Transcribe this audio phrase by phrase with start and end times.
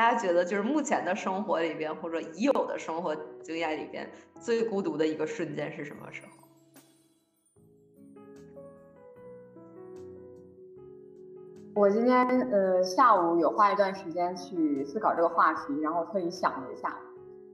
[0.00, 4.08] 大家觉得就是目前的生活里边，或者已有的生活经验里边，
[4.40, 6.30] 最孤独的一个瞬间是什么时候？
[11.74, 16.98] 我今天呃下午有花一段时间去思考这个话题，然后特意想了一下，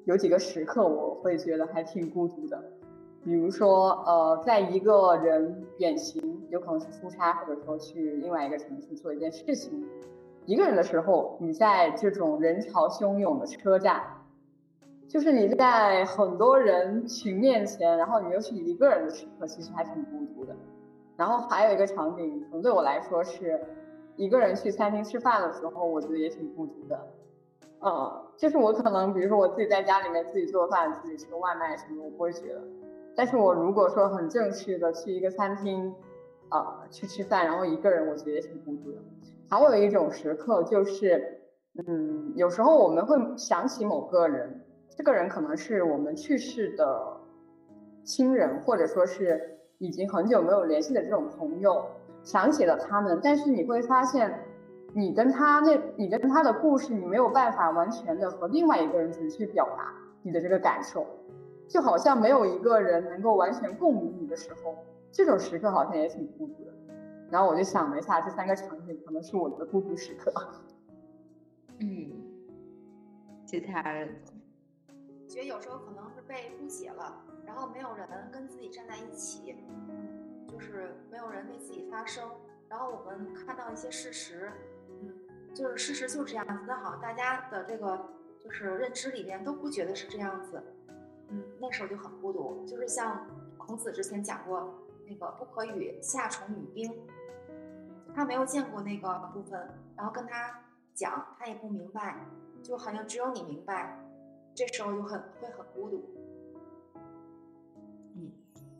[0.05, 2.63] 有几个时刻我会觉得还挺孤独的，
[3.25, 9.85] 比如说呃在一个人远行，有可能是出差，或者说去另外一个城市做一件事情，
[10.47, 14.03] 一个人的时候，你在这种人潮汹涌的车站，
[15.07, 20.57] 就是你在很多人群面前，然后你又是一个人的时刻，其实还挺孤独的。
[21.17, 23.61] 然后还有一个场景，可能对我来说是。
[24.19, 26.99] 一个人去餐厅吃饭的时候，我觉得也挺孤独的。
[27.81, 32.63] 嗯，就是我可能，比如说我自己在家里面自己做饭，自己吃个外卖什么，我不会觉得。
[33.15, 35.95] 但是我如果说很正式的去一个餐厅，
[36.49, 38.97] 啊，去吃饭，然后一个人，我觉得也挺孤独的。
[39.49, 41.41] 还有一种时刻就是，
[41.87, 44.61] 嗯，有时候我们会想起某个人，
[44.97, 47.17] 这个人可能是我们去世的
[48.05, 51.85] 亲人，或者说是已经很久没有联系的这种朋友。
[52.23, 54.37] 想起了他们，但是你会发现，
[54.93, 61.07] 你跟他那，你跟他的故事，你没有办法完全的和另外一个人只去表达你的这个感受，
[61.69, 64.75] 就好像没有一个人能够完全共鸣你的时候，
[65.13, 66.73] 这种时刻好像也挺孤独的。
[67.31, 70.33] 然后我就想了一下，这三个场景可能是我的孤独时刻。
[71.81, 72.11] 嗯，
[73.45, 74.21] 其他人
[75.29, 79.57] 觉得有时候可能是被误解了，然后没有人跟自己站在一起。
[80.49, 82.31] 就是没有人为自己发声，
[82.69, 84.51] 然后我们看到一些事实，
[84.89, 85.13] 嗯，
[85.53, 86.65] 就是事实就是这样子。
[86.67, 88.09] 那好，大家的这个
[88.41, 90.63] 就是认知里面都不觉得是这样子，
[91.29, 92.65] 嗯，那时候就很孤独。
[92.65, 93.27] 就是像
[93.59, 94.73] 孔子之前讲过
[95.09, 96.93] 那个不可与夏虫语冰，
[98.15, 100.61] 他没有见过那个部分，然后跟他
[100.95, 102.27] 讲，他也不明白，
[102.63, 103.99] 就好像只有你明白，
[104.55, 106.15] 这时候就很会很孤独。
[108.15, 108.33] 嗯，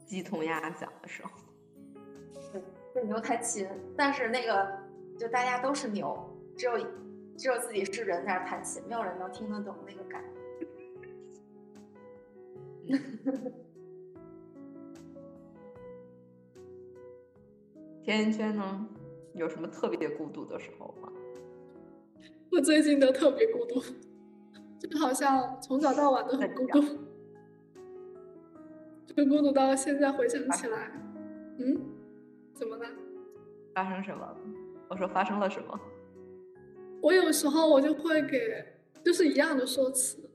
[0.05, 1.31] 鸡同鸭讲的时候。
[2.95, 4.79] 对牛弹琴，但是那个
[5.19, 6.19] 就大家都是牛，
[6.57, 6.79] 只有
[7.37, 10.25] 只有自己是人在那弹琴，没有人能听得懂那个感。
[18.07, 18.87] 甜甜圈呢？
[19.35, 21.13] 有什么特别孤独的时候吗？
[22.53, 23.83] 我最近都特别孤独，
[24.79, 26.81] 就好像从早到晚都很孤独，
[29.05, 30.93] 就孤独到现在回想起来，
[31.59, 31.81] 嗯。
[32.55, 32.87] 怎么了？
[33.75, 34.37] 发生什么？
[34.89, 35.79] 我说发生了什么？
[37.03, 38.65] 我有时候我就会给，
[39.05, 40.31] 就是一样的说辞，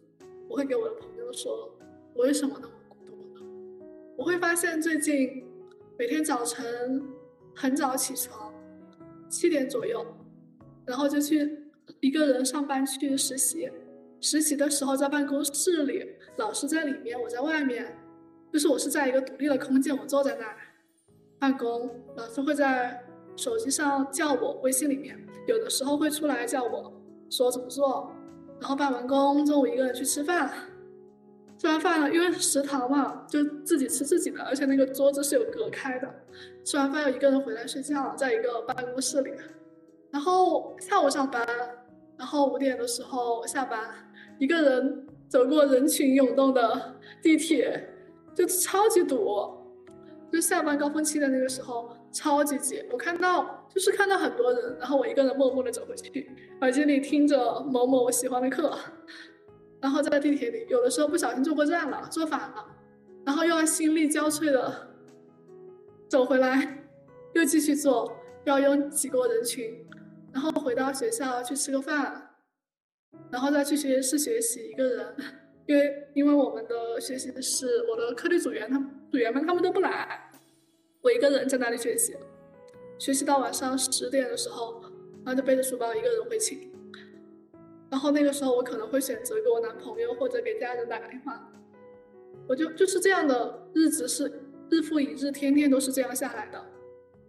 [0.50, 1.74] 我会给我的朋友说，
[2.14, 3.42] 我为什么那么孤独呢？
[4.18, 5.46] 我会发现最近
[5.98, 7.02] 每天早晨
[7.56, 8.54] 很早起床，
[9.30, 10.06] 七点左右，
[10.86, 13.70] 然后就去一个人上班去实习，
[14.20, 16.06] 实习的时候在办公室里，
[16.38, 17.98] 老师在里面，我在外面，
[18.52, 20.58] 就是我是在一个独立的空间，我坐在那儿。
[21.40, 23.04] 办公，老师会在
[23.36, 26.94] 手机上叫我，微信里面有的时候会出来叫我，
[27.30, 28.12] 说怎么做。
[28.60, 30.52] 然后办完工，中午一个人去吃饭，
[31.62, 36.12] 吃完饭了，因为食堂嘛，就自己吃自己的，而且那个桌子是有隔开的。
[36.64, 39.30] 吃完饭又一个人回来睡觉，在一个办公室里。
[40.10, 41.48] 然后下午上班，
[42.18, 43.80] 然后五点的时候下班，
[44.40, 47.94] 一个人走过人群涌动的地铁，
[48.34, 49.56] 就超级堵。
[50.32, 52.84] 就下班高峰期的那个时候，超级挤。
[52.92, 56.28] 我看到就是看到很多人，然后我一个人默默的走回去，
[56.62, 58.76] 耳机里听着某某喜欢的课，
[59.82, 62.66] 然后在地铁里，有的时候不小心坐过站了，坐反了，
[63.26, 64.90] 然后又要心力交瘁的
[66.08, 66.86] 走回来，
[67.34, 68.16] 又继续坐，
[68.46, 69.86] 要拥挤过人群，
[70.32, 72.30] 然后回到学校去吃个饭，
[73.32, 75.16] 然后再去学习室学习一个人，
[75.66, 78.80] 因为因为我们的学习是我的课题组员他。
[79.12, 80.32] 组员们他们都不来，
[81.02, 82.16] 我一个人在那里学习，
[82.98, 84.82] 学习到晚上十点的时候，
[85.26, 86.72] 然后就背着书包一个人回寝。
[87.92, 91.52] 然后那个时候我可能会选择给我男朋友或者给家人打个电话，
[92.48, 96.66] 我就就是这样的日子是日复一日，天天都是这样下来的。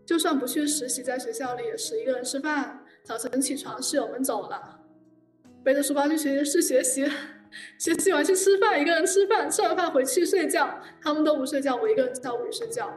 [0.07, 4.81] 就算不去实习，在学校里也是一个人吃饭，早晨起床室友们走了，
[5.65, 7.11] 背着书包去学习室学习。
[7.79, 12.91] 学习完去吃饭，一个人吃饭，吃完饭回去睡觉，他们都不睡觉，我一个人在屋里睡觉，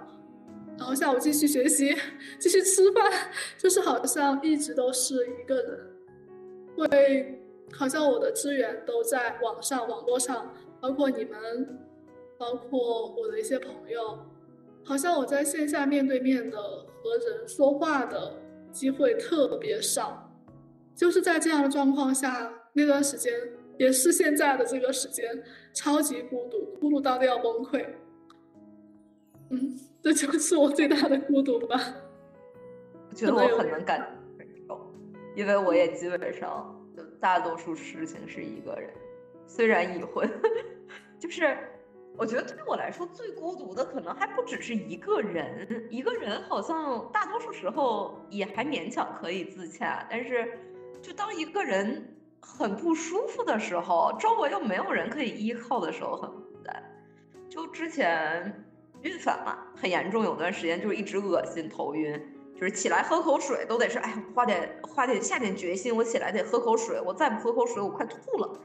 [0.78, 1.94] 然后下午继续学习，
[2.40, 3.12] 继续吃饭，
[3.58, 5.80] 就是好像一直都是一个人，
[6.78, 11.80] 会好像我的资源都在网上，网络上，包括你们，
[12.38, 14.20] 包括我的一些朋友，
[14.84, 18.34] 好像我在线下面对面的和人说话的
[18.72, 20.32] 机会特别少，
[20.96, 23.34] 就是在这样的状况下，那段时间
[23.78, 27.86] 也是现在的这个时间，超级孤独，孤独到都要崩溃。
[29.50, 31.80] 嗯，这就是我最大的孤独吧。
[33.10, 34.18] 我觉得我很能感
[34.68, 34.94] 受，
[35.36, 36.75] 因为我也基本上
[37.26, 38.94] 大多数事情是一个人，
[39.48, 40.30] 虽然已婚，
[41.18, 41.58] 就是。
[42.18, 50.58] 我觉得对我来说最孤独的可能还不只是一个人，一个人好像大多数时候也还勉强可以自洽，但是
[51.02, 56.82] 就当一个人很不舒服的时候，周围又没有人可以依靠的时候，很孤单。
[57.50, 58.64] 就之前
[59.02, 62.18] 孕反嘛，很严重，有段时间就是一直恶心头晕，
[62.56, 68.60] 就是起来喝口水都得是，哎，花点花点下点决心，我起来得喝口水，我再不喝口水我快吐了。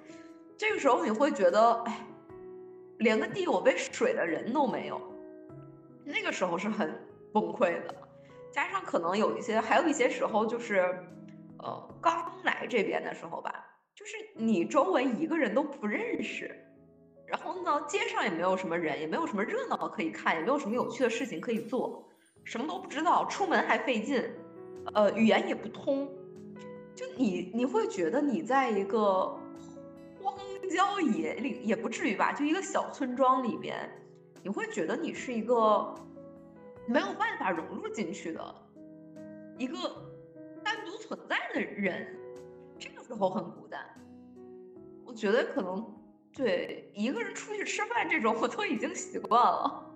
[0.56, 2.06] 这个时候你会觉得，哎。
[3.00, 5.00] 连个递我杯水的人都没有，
[6.04, 6.92] 那个时候是很
[7.32, 7.94] 崩溃的。
[8.52, 10.81] 加上可能有一些，还有一些时候就是，
[11.60, 13.54] 呃，刚来这边的时候吧，
[13.94, 16.54] 就是你周围一个人都不认识，
[17.26, 22.06] 然后呢，街上也没有什么人，也没有什么热闹可以看，也没有什么有趣的事情可以做，
[22.44, 24.22] 什么都不知道，出门还费劲，
[24.94, 26.08] 呃，语言也不通，
[26.94, 29.26] 就你你会觉得你在一个
[30.22, 30.34] 荒。
[30.70, 33.90] 郊野岭也不至于吧，就一个小村庄里边，
[34.40, 35.92] 你会觉得你是一个
[36.87, 38.54] 没有办法融入进去的
[39.58, 39.76] 一个
[40.62, 42.16] 单独存在的人，
[42.78, 43.81] 这个时候很孤单。
[45.04, 45.84] 我觉得可能
[46.32, 49.89] 对一个人出去吃饭这种，我都已经习惯了。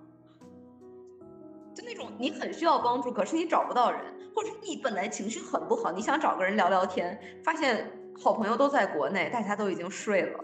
[1.75, 4.01] 就那种你很需要帮助，可是你找不到人，
[4.33, 7.85] 或者你本来情绪很不好，你想找个人聊聊天，发现
[8.17, 10.39] 好朋友都在国内，大家都已经睡了。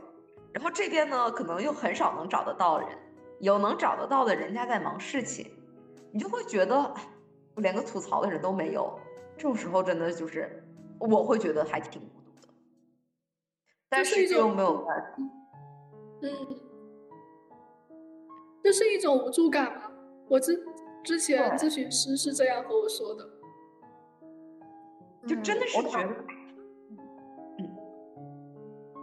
[0.51, 2.89] 然后这边呢，可能又很少能找得到人，
[3.39, 5.49] 有能找得到的人家在忙事情，
[6.11, 6.75] 你就会觉得，
[7.55, 8.99] 我连个吐槽的人都没有。
[9.37, 10.61] 这种时候真的就是，
[10.99, 12.53] 我会觉得还挺孤独的。
[13.87, 15.17] 但是又没有办法。
[16.23, 16.29] 嗯，
[18.61, 19.83] 这是一种无助感吗？
[20.29, 20.55] 我之
[21.03, 23.27] 之前咨询师是这样和我说的，
[25.27, 26.15] 就真的是觉得。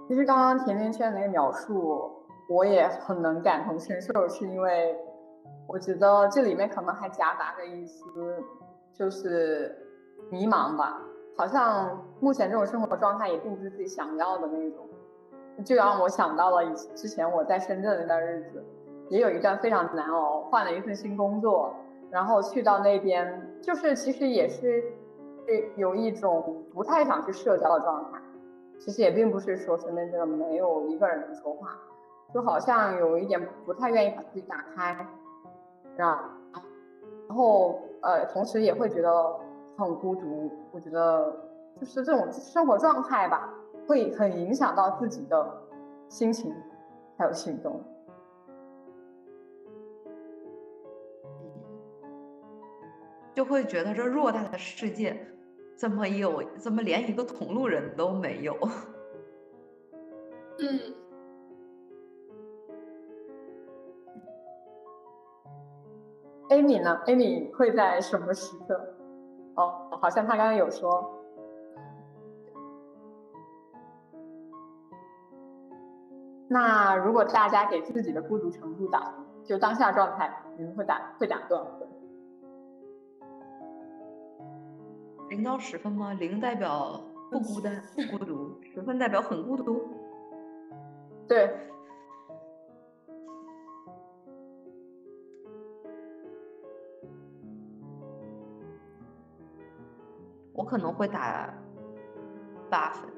[0.09, 2.11] 其实刚刚甜甜圈那个描述，
[2.49, 4.97] 我也很能感同身受，是因为
[5.67, 8.03] 我觉得这里面可能还夹杂着一丝
[8.95, 9.77] 就是
[10.31, 10.99] 迷茫吧，
[11.37, 14.89] 好像目前这种生活状态也并不是自己想要的那种，
[15.63, 18.65] 就让我想到了以之前我在深圳那段日子，
[19.11, 21.75] 也有一段非常难熬，换了一份新工作，
[22.11, 24.83] 然后去到那边，就是其实也是
[25.77, 28.21] 有一种不太想去社交的状态。
[28.79, 31.77] 其实也并不是说身边真的没有一个人能说话，
[32.33, 35.05] 就好像有一点不太愿意把自己打开，
[35.97, 36.23] 然后，
[37.27, 39.37] 然后呃，同时也会觉得
[39.77, 40.49] 很孤独。
[40.71, 41.35] 我觉得
[41.81, 43.53] 就是这种生活状态吧，
[43.89, 45.61] 会很影响到自己的
[46.09, 46.55] 心情
[47.17, 47.83] 还有行动，
[53.39, 55.17] 就会觉得这偌大的世界。
[55.77, 56.43] 怎么有？
[56.57, 58.53] 怎么连一个同路人都没有？
[60.59, 60.81] 嗯。
[66.49, 68.75] Amy 呢？Amy 会在什么时刻？
[69.55, 71.15] 哦，好像他刚刚有说。
[76.49, 79.15] 那如果大家给自己的孤独程度打，
[79.45, 81.89] 就当下状态，你们会打会打多少分？
[85.29, 86.15] 零到十分吗？
[86.15, 89.83] 零代表不孤单、不孤独，十分代表很孤独。
[91.29, 91.55] 对，
[100.55, 101.53] 我可能会打
[102.71, 103.11] 八分。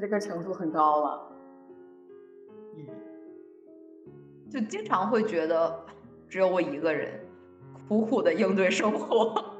[0.00, 1.32] 这个程度很高了。
[2.74, 2.86] 嗯，
[4.48, 5.84] 就经常会觉得
[6.28, 7.20] 只有我一个人
[7.86, 9.56] 苦苦的应对生活。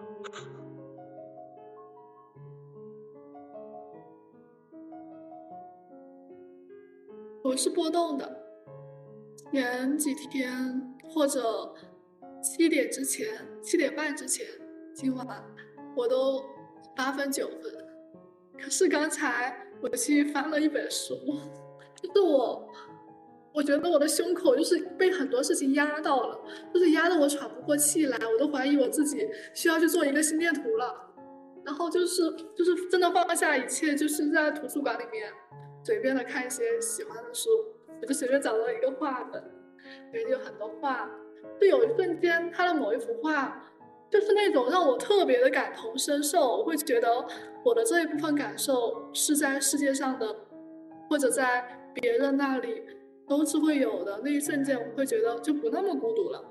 [7.58, 8.40] 是波动的，
[9.52, 11.74] 前几天或者
[12.40, 13.26] 七点之前、
[13.60, 14.46] 七点半之前，
[14.94, 15.44] 今晚
[15.96, 16.44] 我都
[16.94, 17.72] 八分九分。
[18.62, 21.16] 可是刚才我去翻了一本书，
[22.00, 22.68] 就是我，
[23.52, 26.40] 我觉得我的胸口就是被很多事情压到了，
[26.72, 31.06] 就是压得我喘不过气来，我都怀疑我自己需要去做一个心电图了。
[31.64, 32.22] 然后就是
[32.56, 35.30] 就是真的放下一切，就是在图书馆里面。
[35.88, 37.49] 随便的看一些喜欢的书，
[38.02, 39.42] 我就随便找到一个画本，
[40.12, 41.11] 里面有很多画。
[41.59, 43.64] 就有一瞬间，他的某一幅画
[44.11, 47.26] 就是那种让我特别的感同身受，我会觉得
[47.64, 50.37] 我的这一部分感受是在世界上的，
[51.09, 52.83] 或者在别人那里
[53.26, 54.21] 都是会有的。
[54.23, 56.45] 那一瞬间，我会觉得就不那么孤独了。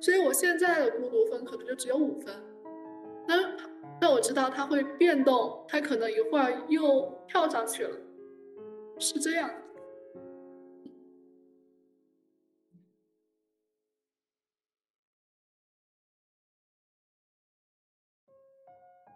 [0.00, 2.32] 所以我现在的孤独分可能就只有五分。
[3.26, 3.56] 但
[4.00, 7.96] 但我知道它会变动，它可能一会儿又跳上去了，
[8.98, 9.50] 是这样。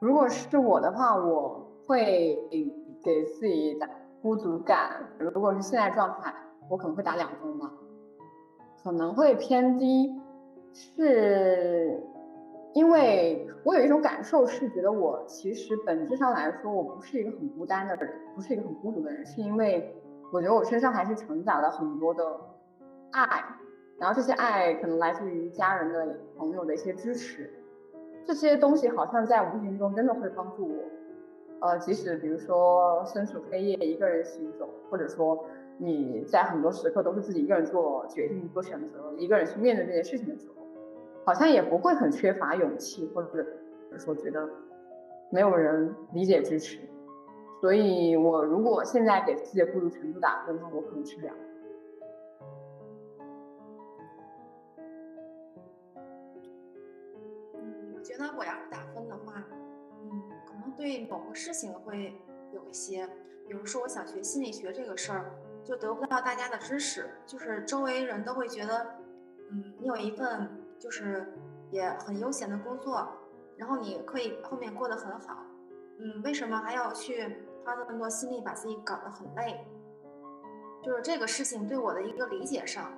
[0.00, 2.38] 如果是我的话，我会
[3.02, 3.88] 给自己打
[4.22, 5.10] 孤独感。
[5.18, 6.32] 如果是现在状态，
[6.68, 7.72] 我可能会打两分吧，
[8.82, 10.14] 可能会偏低，
[10.72, 12.00] 是
[12.78, 19.92] 因为我有一种感受，是觉得我其实本质上来说，我不是一个很孤单的人，不是一个很孤独的人，是因为
[20.32, 22.22] 我觉得我身上还是承载了很多的
[23.10, 23.26] 爱，
[23.98, 27.50] 然后这些爱可能来自于家人的、朋友的一些支持。
[28.24, 35.44] 这些东西好像在无形中真的会帮助我，呃，即使比如说身处黑夜一个人行走，或者说
[35.78, 40.57] 你在很多时刻都是自己一个人做决定、做选择，一个人去面对这件事情的时候，
[41.28, 43.28] 好像也不会很缺乏勇气，或者
[43.92, 44.48] 是说觉得
[45.30, 46.80] 没有人理解支持。
[47.60, 51.36] 所以我如果现在给自己的孤独程度打分，那我可能是两。
[58.18, 59.44] 那我要是打分的话，
[60.02, 62.14] 嗯，可能对某个事情会
[62.52, 63.06] 有一些，
[63.46, 65.30] 比如说我想学心理学这个事儿，
[65.62, 68.86] 就得不到大家的支持，就是周围人都会觉得，
[69.52, 71.32] 嗯，你有一份就是
[71.70, 73.06] 也很悠闲的工作，
[73.56, 75.36] 然后你可以后面过得很好，
[75.98, 77.22] 嗯，为什么还要去
[77.64, 79.66] 花那么多心力把自己搞得很累？
[80.82, 82.90] 就是这个事情对我的一个理解上，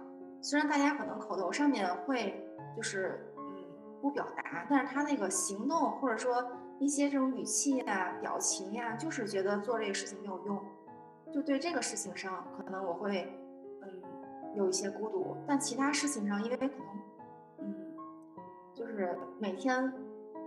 [0.42, 2.46] 虽然大家可能口头上面会
[2.76, 3.64] 就是嗯。
[4.02, 6.42] 不表达，但是他那个行动或者说
[6.78, 10.58] 一些这种语气呀、表情呀，就是觉得做这个事情没有用，
[11.30, 13.30] 就对这个事情上，可能我会
[13.82, 14.02] 嗯
[14.54, 16.99] 有一些孤独，但其他事情上，因为可能
[18.80, 19.92] 就是每天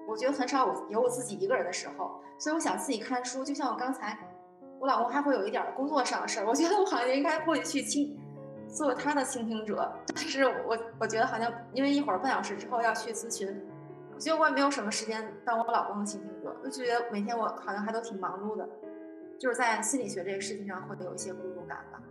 [0.07, 4.17] 我觉得很少有有我自己一个人的时候，所以我想自己看书，就像我刚才
[4.79, 8.19] 我老公还会有一点工作上的事儿，我觉得我好像应该过去去听。
[8.65, 13.47] 做他的倾听者，但是我我觉得好像因为一会儿半小时之后要去咨询，
[14.15, 18.67] 我觉得我也没有什么时间当我老公的倾听者，就觉得每天我好像还都挺忙碌的，
[19.37, 22.01] 就是在心理学这个事情上会有一些孤独感吧。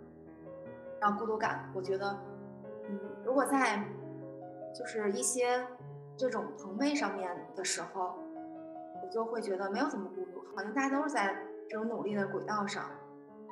[1.01, 2.17] 然后孤独感，我觉得，
[2.89, 3.83] 嗯，如果在
[4.73, 5.67] 就是一些
[6.23, 8.15] 这种朋辈上面的时候，
[9.03, 11.37] 我就会觉得没有怎么孤独，好像大家都是在
[11.69, 12.85] 这种努力的轨道上。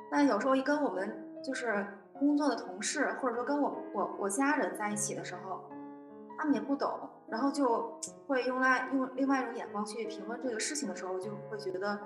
[0.09, 1.85] 但有时候一跟我们就是。
[2.21, 5.67] 工作的同事，或者说跟我我我家人在一起的时候，
[6.37, 11.97] 他们也不懂，然后就会用来用另外一种眼光去评论这个事情的时候，就会觉得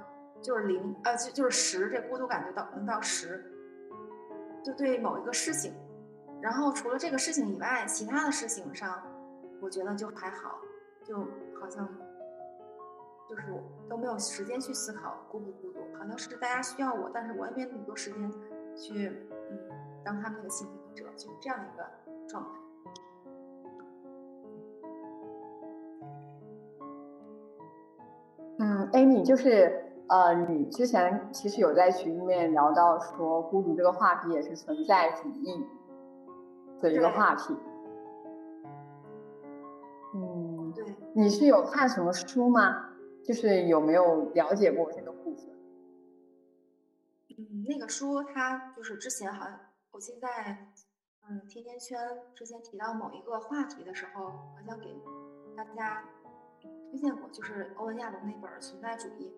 [0.41, 3.43] 就是零呃就就是十，这孤独感就到能到十，
[4.63, 5.73] 就对某一个事情，
[6.41, 9.03] 然后除了这个事情以外，其他的事情上，
[9.65, 10.59] 我觉得就还好，
[11.03, 11.17] 就
[11.59, 11.89] 好像
[13.27, 13.41] 就是
[13.89, 18.31] 都没有时间去思考孤不孤独，好像是大家需要我，但是我也没那么多时间
[18.75, 19.07] 去
[19.49, 19.57] 嗯。
[20.03, 21.83] 当他们的倾听者，就是这样一个
[22.27, 22.49] 状态。
[28.59, 35.65] 嗯，Amy，就是呃，你之前其实有在群里面聊到说，孤独这个话题也是存在主义
[36.79, 37.57] 的一个话题。
[41.17, 42.89] 你是有看什么书吗？
[43.23, 45.47] 就是有没有了解过这个部分？
[47.37, 49.57] 嗯，那个书它就是之前好像。
[49.91, 50.67] 我记得在
[51.29, 51.97] 嗯，甜甜圈
[52.35, 54.93] 之前提到某一个话题的时候，好像给
[55.55, 56.03] 大家
[56.91, 59.33] 推荐过，就是欧文亚龙那本《存在主义》，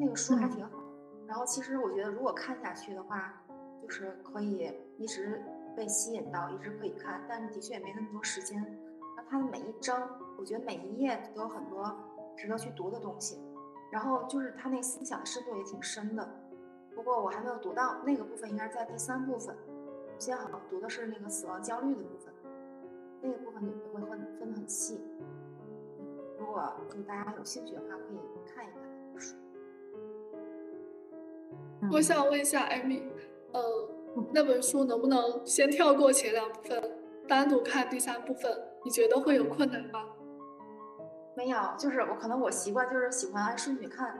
[0.00, 0.82] 那个书还挺好。
[1.28, 3.40] 然后其实我觉得，如果看下去的话，
[3.80, 5.40] 就是可以一直
[5.76, 7.24] 被吸引到，一直可以看。
[7.28, 8.60] 但是的确也没那么多时间。
[9.16, 11.94] 那它的每一章，我觉得每一页都有很多
[12.34, 13.38] 值得去读的东西。
[13.90, 16.26] 然后就是他那思想深度也挺深的。
[16.94, 19.54] 不过我还没有读到那个部分，应该是在第三部分。
[20.18, 22.32] 现在好像读的是那个死亡焦虑的部分，
[23.20, 25.00] 那个部分也会分分得很细。
[26.38, 29.36] 如果就大家有兴趣的话，可以看一看那本书。
[31.92, 33.02] 我想问一下艾米，
[33.52, 33.60] 呃，
[34.32, 38.56] 那本书能不能先跳过前两部分，单独看第三部分？
[38.84, 40.06] 你觉得会有困难吗？
[41.36, 44.18] 没有，就是我可能我习惯就是喜欢按顺序看。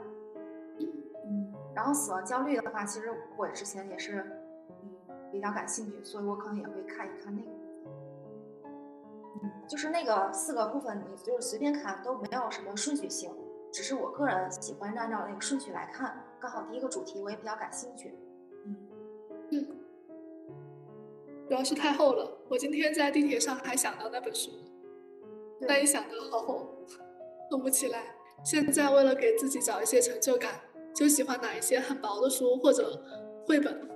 [1.25, 4.25] 嗯然后死亡焦虑的话，其实我之前也是，
[4.69, 7.49] 嗯，比较感兴趣，所以我可能也会看一看那个。
[9.43, 13.31] 嗯就是那个四个部分，你就是随便看都没有什么顺序性，
[13.71, 16.25] 只是我个人喜欢按照那个顺序来看。
[16.41, 18.13] 刚好第一个主题我也比较感兴趣。
[18.65, 18.75] 嗯
[19.51, 19.67] 嗯，
[21.47, 24.51] 主要是太厚了，我今天在地铁上还想到那本书，
[25.67, 26.67] 但一想到好厚，
[27.49, 27.99] 动不起来。
[28.43, 30.51] 现在为了给自己找一些成就感，
[30.93, 32.99] 就喜欢拿一些很薄的书或者
[33.45, 33.89] 绘本。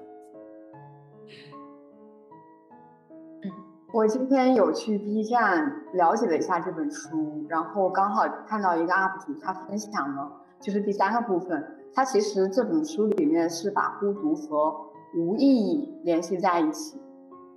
[3.93, 11.65] 我今天有去 B 站了解了一下这本书，然后刚好看到一个 UP 主他分享了，就是第三个部分。
[11.93, 14.75] 他其实这本书里面是把孤独和
[15.15, 16.99] 无意义联系在一起，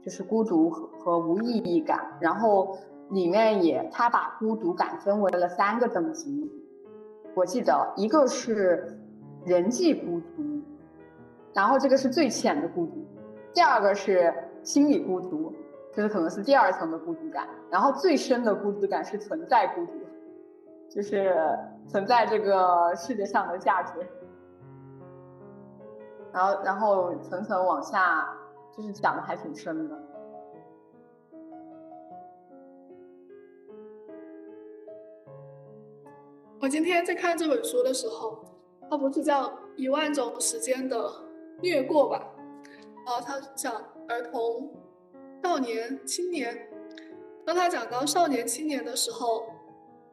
[0.00, 2.16] 就是孤独和和无意义感。
[2.20, 2.78] 然后
[3.10, 6.50] 里面也他把孤独感分为了三个等级，
[7.34, 8.98] 我记得一个是
[9.44, 10.62] 人际孤独，
[11.54, 13.06] 然后这个是最浅的孤独，
[13.52, 15.54] 第二个是心理孤独。
[15.90, 19.92] 这个可能是第二层的孤独感，然后最深的孤独感是存在孤独，
[20.88, 23.94] 就是存在这个世界上的价值。
[26.30, 28.28] 然后，然后层层往下，
[28.76, 29.96] 就是讲的还挺深的。
[36.60, 38.44] 我今天在看这本书的时候，
[38.90, 41.08] 它不是叫《一万种时间的
[41.62, 42.34] 虐过》吧？
[43.06, 43.74] 然后它讲
[44.08, 44.72] 儿童。
[45.40, 46.68] 少年、青年，
[47.46, 49.46] 当他讲到少年、青年的时候，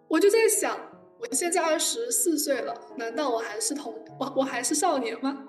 [0.08, 0.78] 我就在想，
[1.20, 5.46] 我现在二十四岁了，难道我还是童我我还是少年吗？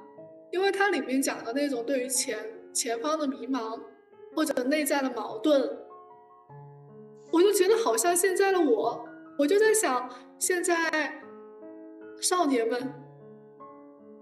[0.50, 2.38] 因为它里面讲的那种对于前
[2.72, 3.78] 前方的迷茫，
[4.34, 5.78] 或者内在的矛盾，
[7.30, 9.06] 我就觉得好像现在的我，
[9.38, 10.74] 我就在想，现在
[12.20, 12.92] 少年们，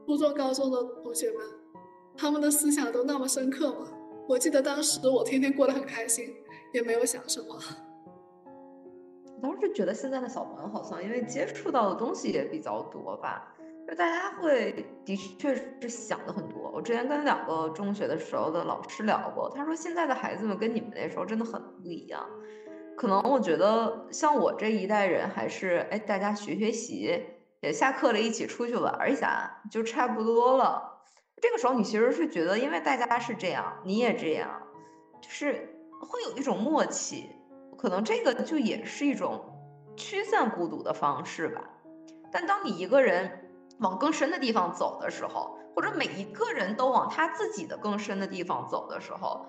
[0.06, 1.38] 初中、高中的同学们，
[2.16, 3.88] 他们的思想都那么深刻吗？
[4.28, 6.34] 我记得当时我天天过得很开心，
[6.72, 7.58] 也没有想什么。
[9.26, 13.52] 我当时觉得现在的小朋友好像因为接触到的东西也比较多吧，
[13.86, 16.70] 就大家会的确是想的很多。
[16.72, 22.24] 我之前跟两个中学的时候的老师聊过，他说现在的孩子们跟你们那时候真的很不一样。
[22.96, 27.22] 可能我觉得像我这一代人还是哎，大家学学习，
[27.60, 30.92] 也下课了一起出去玩一下，就差不多了。
[31.42, 34.62] 这个时候，你其实是觉得，因为大家是这样，你也这样，
[35.20, 37.30] 就是会有一种默契。
[37.76, 39.44] 可能这个就也是一种
[39.96, 41.62] 驱散孤独的方式吧。
[42.32, 43.30] 但当你一个人
[43.80, 49.44] 往更深的地方走的时候，或者每一个人都往他自己的更深的地方走的时候，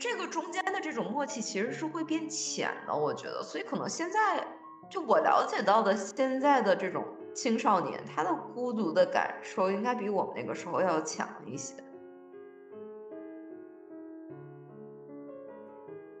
[0.00, 2.96] 这个中间的这种默契其实是会变浅的。
[2.96, 4.44] 我觉得，所以可能现在
[4.90, 7.04] 就我了解到的现在的这种。
[7.32, 11.76] 青少年他的孤独的感受应该比我们那个时候要强一些。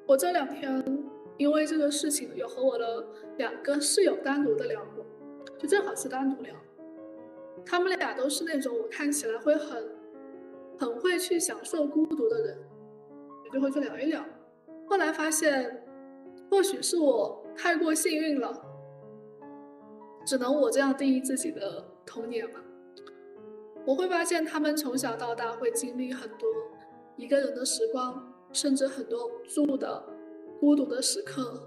[0.06, 1.04] 我这两天
[1.36, 3.04] 因为这个事情，有和我的
[3.38, 5.04] 两个室友单独的聊过，
[5.58, 6.54] 就正好是单独聊。
[7.66, 9.90] 他们俩都是那种我看起来会很
[10.78, 12.58] 很会去享受孤独的人，
[13.52, 14.24] 就会去聊一聊。
[14.86, 15.86] 后来发现，
[16.50, 18.66] 或许是我太过幸运了。
[20.26, 22.62] 只能我这样定义自己的童年吧？
[23.86, 26.48] 我会发现他们从小到大会经历很多
[27.16, 30.04] 一个人的时光，甚至很多住的
[30.60, 31.66] 孤独的时刻。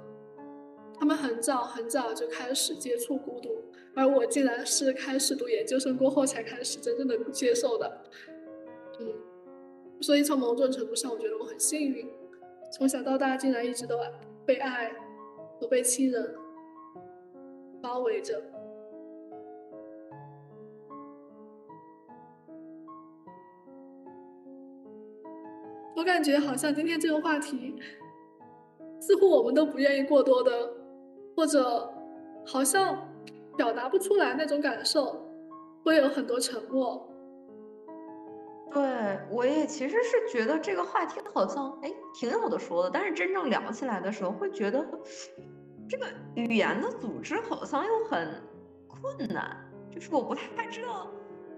[0.95, 3.49] 他们很早很早就开始接触孤独，
[3.95, 8.03] 而我竟然是开始读研究生过后才开始真正的接受的。
[8.99, 9.11] 嗯，
[10.03, 12.05] 所以从某种程度上，我觉得我很幸运，
[12.71, 13.97] 从小到大竟然一直都
[14.45, 14.91] 被爱，
[15.59, 16.35] 都被亲人。
[17.81, 18.41] 包围着，
[25.95, 27.75] 我感觉好像今天这个话题，
[29.01, 30.73] 似乎我们都不愿意过多的，
[31.35, 31.93] 或者
[32.45, 33.09] 好像
[33.57, 35.27] 表达不出来那种感受，
[35.83, 37.12] 会有很多沉默。
[38.73, 44.85] 对我也其实是觉得这个话题好像哎挺有的说的，但是真正聊起来的时候，会觉得。
[45.85, 48.41] 这个语言的组织好像又很
[48.87, 51.11] 困难，就是我不太知道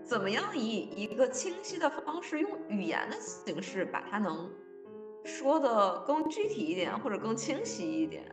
[0.04, 4.52] 怎么样以一个清晰的方式，用语言的形式把它能
[5.24, 8.24] 说的更具体一点，或者更清晰一点。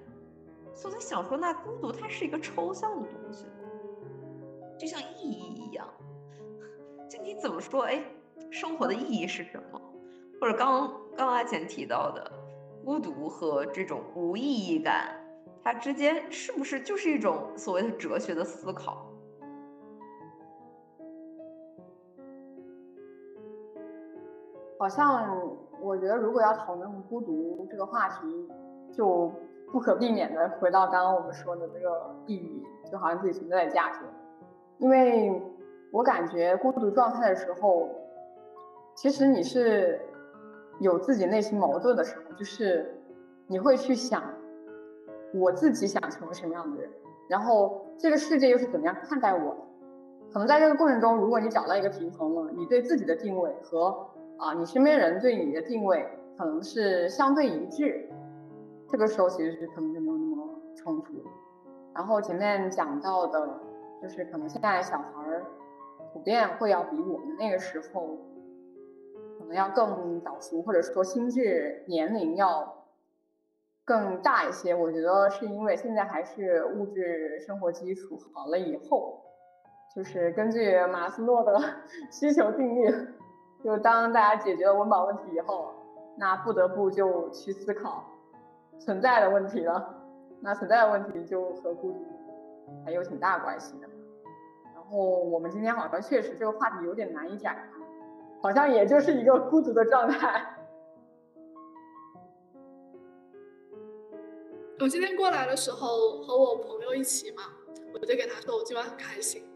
[0.75, 3.45] 所以我在想说，那孤独它是一个抽象的东西，
[4.79, 5.87] 就像意义一样。
[7.09, 7.83] 就你怎么说？
[7.83, 8.03] 哎，
[8.51, 9.81] 生活的意义是什么？
[10.41, 12.31] 或者刚刚阿简提到的
[12.85, 15.19] 孤独和这种无意义感。
[15.65, 19.07] 它之间是不是就是一种所谓的哲学的思考？
[24.77, 28.51] 好像我觉得，如果要讨论孤独这个话题，
[28.93, 29.33] 就
[29.71, 34.01] 不可避免的回到刚刚我们说的这个地域，就好像自己存在的价值。
[34.79, 35.41] 因为
[35.93, 37.89] 我感觉孤独状态的时候，
[38.95, 40.01] 其实你是
[40.81, 42.95] 有自己内心矛盾的时候，就是
[43.47, 44.23] 你会去想
[45.35, 46.91] 我自己想成为什么样的人，
[47.29, 49.61] 然后这个世界又是怎么样看待我的。
[50.33, 54.07] 可能在这个过程中，如果你找到一个平衡了，你对自己的定位和
[54.39, 56.07] 啊你身边人对你的定位
[56.39, 58.09] 可能是相对一致，
[58.89, 61.13] 这个时候其实是可能就没有那么冲突。
[61.95, 63.61] 然后前面讲到的。
[64.03, 65.47] 就是可能现在小孩儿
[66.13, 68.19] 普遍会要比我们那个时候
[69.43, 72.87] 可能要更早熟，或者说心智年龄要
[73.85, 74.75] 更大一些。
[74.75, 79.21] 我觉得是因为现在还是物质生活基础好了以后，
[79.95, 81.59] 就是根据马斯洛的
[82.11, 83.09] 需求定律，
[83.65, 85.75] 就当大家解决了温饱问题以后，
[86.17, 88.05] 那不得不就去思考
[88.79, 89.99] 存在的问题了。
[90.41, 91.99] 那存在的问题就和孤独
[92.85, 93.89] 还有挺大关系的。
[94.75, 97.82] 然后，我们今天好像确实这个话题有点难以展开，
[98.43, 100.45] 好像也就是一个孤独的状态。
[104.81, 107.45] 我今天过来的时候和我朋友一起嘛，
[107.95, 109.49] 我就给他说我今晚很开心，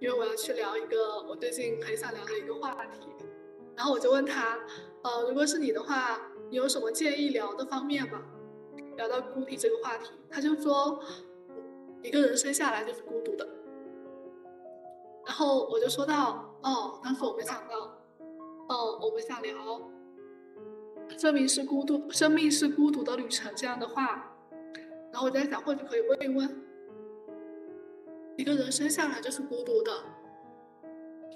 [0.00, 3.08] 因为我要去聊一个我最近很想聊的一个话题。
[3.76, 4.58] 然后我就问他，
[5.02, 8.20] 呃，如果是你的话，你有什么建议聊的方面吗？
[8.96, 11.00] 聊到孤僻这个话题，他就说，
[12.02, 13.48] 一个人生下来就是孤独的。
[15.24, 18.01] 然后我就说到，哦，当时我没想到，
[18.68, 19.54] 哦，我不想聊，
[21.18, 24.34] 生命是孤独，生命是孤独的旅程这样的话，
[25.12, 26.62] 然后我在想，或许可以问一问，
[28.36, 29.90] 一个人生下来就是孤独的，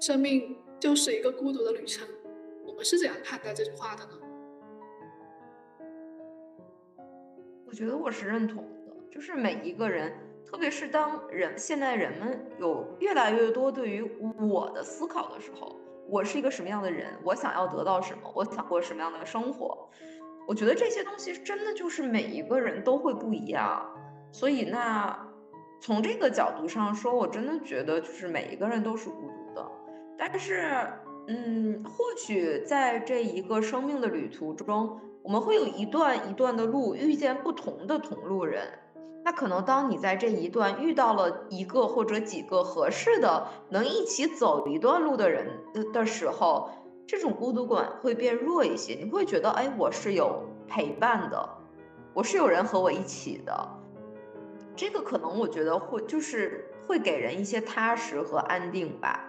[0.01, 2.07] 生命就是一个孤独的旅程，
[2.65, 4.11] 我们是怎样看待这句话的呢？
[7.65, 10.13] 我觉得我是认同的，就是每一个人。
[10.49, 14.01] 特别是当人现在人们有越来越多对于
[14.49, 15.77] 我的思考的时候，
[16.09, 19.89] 我是一个什么样的人，我想要得到什么，我想过什么样的生活，
[20.47, 23.85] 我觉得这些东西真的就是每一个人都会不一样。
[24.31, 25.17] 所以那
[25.81, 29.71] 从这个角度上说，我真的觉得就是每一个人都是孤独的。
[30.17, 30.87] 但是，
[31.27, 38.67] 嗯，或许在这一个生命的旅途中，我们会有一段一段的路，遇见不同的同路人。
[39.27, 45.51] 那可能当你在这一段遇到了一个或者几个合适的能一起走一段路的人
[45.91, 46.69] 的时候，
[47.05, 48.93] 这种孤独感会变弱一些。
[48.93, 51.49] 你会觉得，哎，我是有陪伴的，
[52.13, 53.69] 我是有人和我一起的。
[54.77, 59.19] 这个可能我觉得会就是会给人一些踏实和安定吧。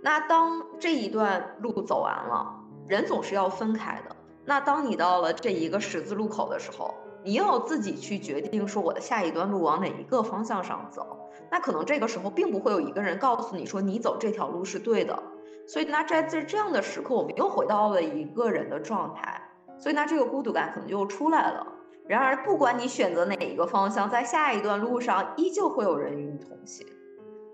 [0.00, 2.54] 那当这一段路走完了，
[2.86, 4.14] 人总是要分开的。
[4.44, 6.94] 那当你到了这一个十字路口的时候。
[7.24, 11.18] 你要自己去决定，说我的下一段路往哪一个方向上走。
[11.50, 15.22] 那可能这个时候并不会有一个人告诉你说你走这条路是对的。
[15.66, 19.40] 所以那在在这样的时刻，我们又回到了一个人的状态。
[19.78, 21.66] 所以那这个孤独感可能就出来了。
[22.06, 26.86] 然而，不管你选择哪一个方向，在下一段路上依旧会有人与你同行。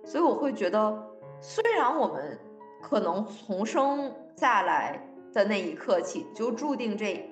[0.05, 1.01] 所以我会觉得，
[1.41, 2.37] 虽然我们
[2.83, 7.25] 可能从生下来的那一刻起就注定这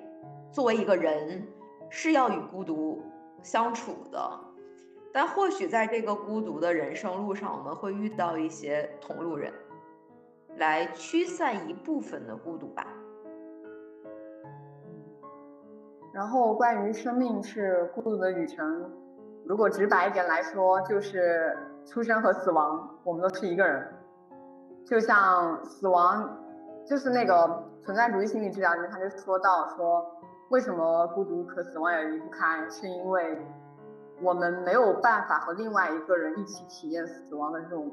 [0.53, 1.45] 作为一个人。
[1.89, 3.01] 是要与孤独
[3.41, 4.39] 相处的，
[5.11, 9.51] 但或许在这个孤独的人生路上，我们会遇到一些同路人，
[10.57, 12.85] 来驱散一部分的孤独吧。
[16.13, 18.91] 然后，关于生命是孤独的旅程，
[19.45, 23.91] 如果直白一点来说，就是出生和死亡，我们都是一个人。
[24.85, 26.37] 就像死亡，
[26.85, 30.18] 就是那个存在主义心理治疗里面，他就说到说。
[30.49, 32.67] 为什么孤独和死亡也离不开？
[32.69, 33.37] 是因为
[34.21, 37.91] 我们没有办法和另外一个人一起体验死亡的这种，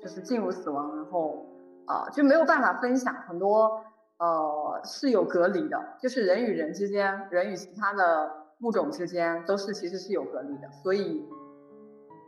[0.00, 1.46] 就是进入死亡，然后
[1.84, 3.84] 啊就没有办法分享很多
[4.18, 8.32] 呃是有隔离的，就是人与人之间，人与其他的
[8.62, 11.28] 物种之间都是其实是有隔离的，所以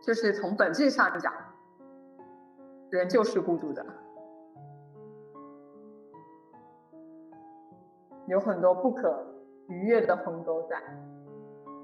[0.06, 1.32] 就是从本质上讲，
[2.90, 3.86] 人就是孤独的，
[8.26, 9.31] 有很多不可。
[9.68, 10.76] 愉悦的横沟在，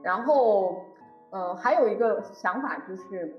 [0.03, 0.85] 然后，
[1.31, 3.35] 呃，还有一个想法就是，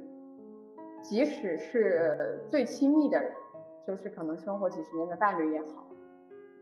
[1.02, 3.32] 即使是最亲密的人，
[3.86, 5.86] 就是可能生活几十年的伴侣也好，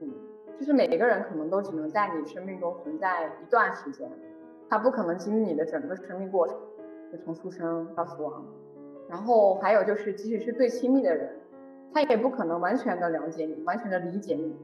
[0.02, 0.13] 嗯，
[0.60, 4.10] 就是每个人可能都只能在你生命中存在一段时间，
[4.70, 6.58] 他不可能经历你的整个生命过程，
[7.12, 8.44] 就从出生到死亡。
[9.10, 11.34] 然后还有就是，即使是最亲密的人，
[11.94, 14.56] 他也不可能完全的了解你，完全的理解你。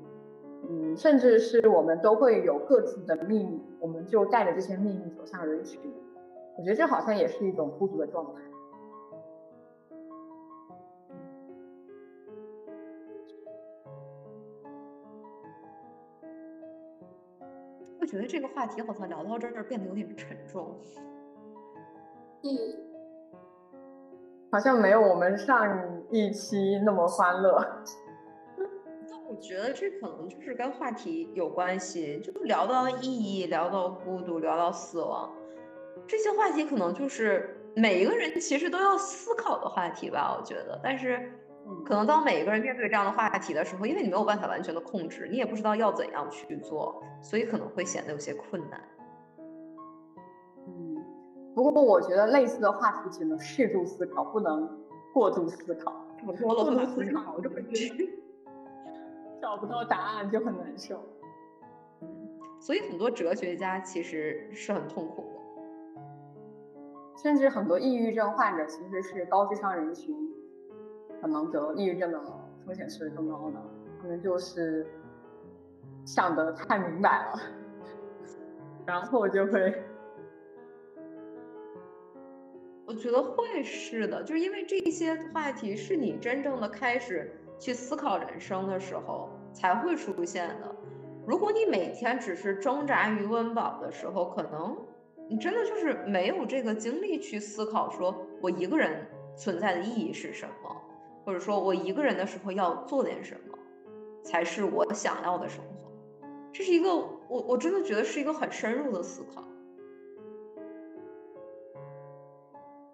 [0.70, 5.80] 嗯，甚至是我们都会有各自的秘密，我们就带着这些秘密走向人群。
[6.58, 8.42] 我觉得这好像也是一种孤独的状态。
[18.00, 20.78] 我觉得这个话题好像聊到这儿变得有点沉重。
[22.44, 22.50] 嗯，
[24.52, 27.60] 好像没有我们上一期那么欢乐。
[29.34, 35.34] 但我觉得这可能就是跟话题有关系，就是聊到意义，聊到孤独，聊到死亡，
[36.08, 40.38] 这些话题可能就是每一个人其实都要思考的话题吧。
[40.38, 41.32] 我觉得，但是
[41.86, 48.82] 可能当每一个人面对这样的话题的时候，因为你没有办法完全的控制，你也不知道要怎样去做，所以可能会显得有些困难。
[50.68, 50.96] 嗯
[51.56, 54.70] 不过我觉得类似的话题只能适度思考，不能
[55.14, 55.94] 过度思考。
[56.42, 58.23] 过度思考就会觉得
[59.44, 61.04] 找不到答案就很难受。
[62.00, 62.08] 嗯，
[62.62, 66.02] 所以很多哲学家其实是很痛苦的，
[67.22, 70.16] 甚至很多抑郁症患者其实是高智商人群，
[71.20, 72.22] 可能得抑郁症的
[72.66, 73.62] 风险是更高的。
[74.02, 74.88] 可能就是
[76.06, 77.40] 想得太明白了，
[78.86, 79.84] 然后就会。
[82.86, 90.76] 我觉得会是的，就是因为这些话题是你真正的开始去思考人生的时候才会出现的。
[91.26, 94.78] 如果你每天只是挣扎于温饱的时候，可能
[95.30, 100.76] 你真的就是没有这个精力去思考，说我一个人存在的意义是什么，
[101.24, 103.58] 或者说我一个人的时候要做点什么，
[104.22, 105.92] 才是我想要的生活。
[106.52, 109.44] 这是一个我我真的觉得是一个很深入的思考。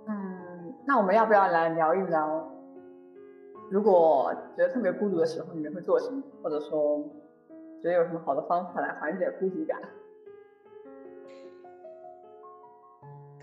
[0.07, 2.47] 嗯那我们要不要来聊一聊，
[3.69, 6.23] 如果觉得特别孤独的时候，你们会做什么？
[6.41, 7.03] 或者说，
[7.81, 9.79] 觉得有什么好的方法来缓解孤独感？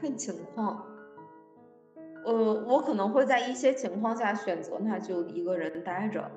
[0.00, 0.84] 看情况，
[2.24, 6.30] 呃，我可能会在一些情况下选择，那就一个人待着。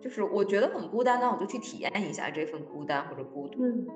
[0.00, 3.62] 就是我觉得很孤单，那我就去体验一下这份孤单或者孤独。
[3.62, 3.86] 嗯，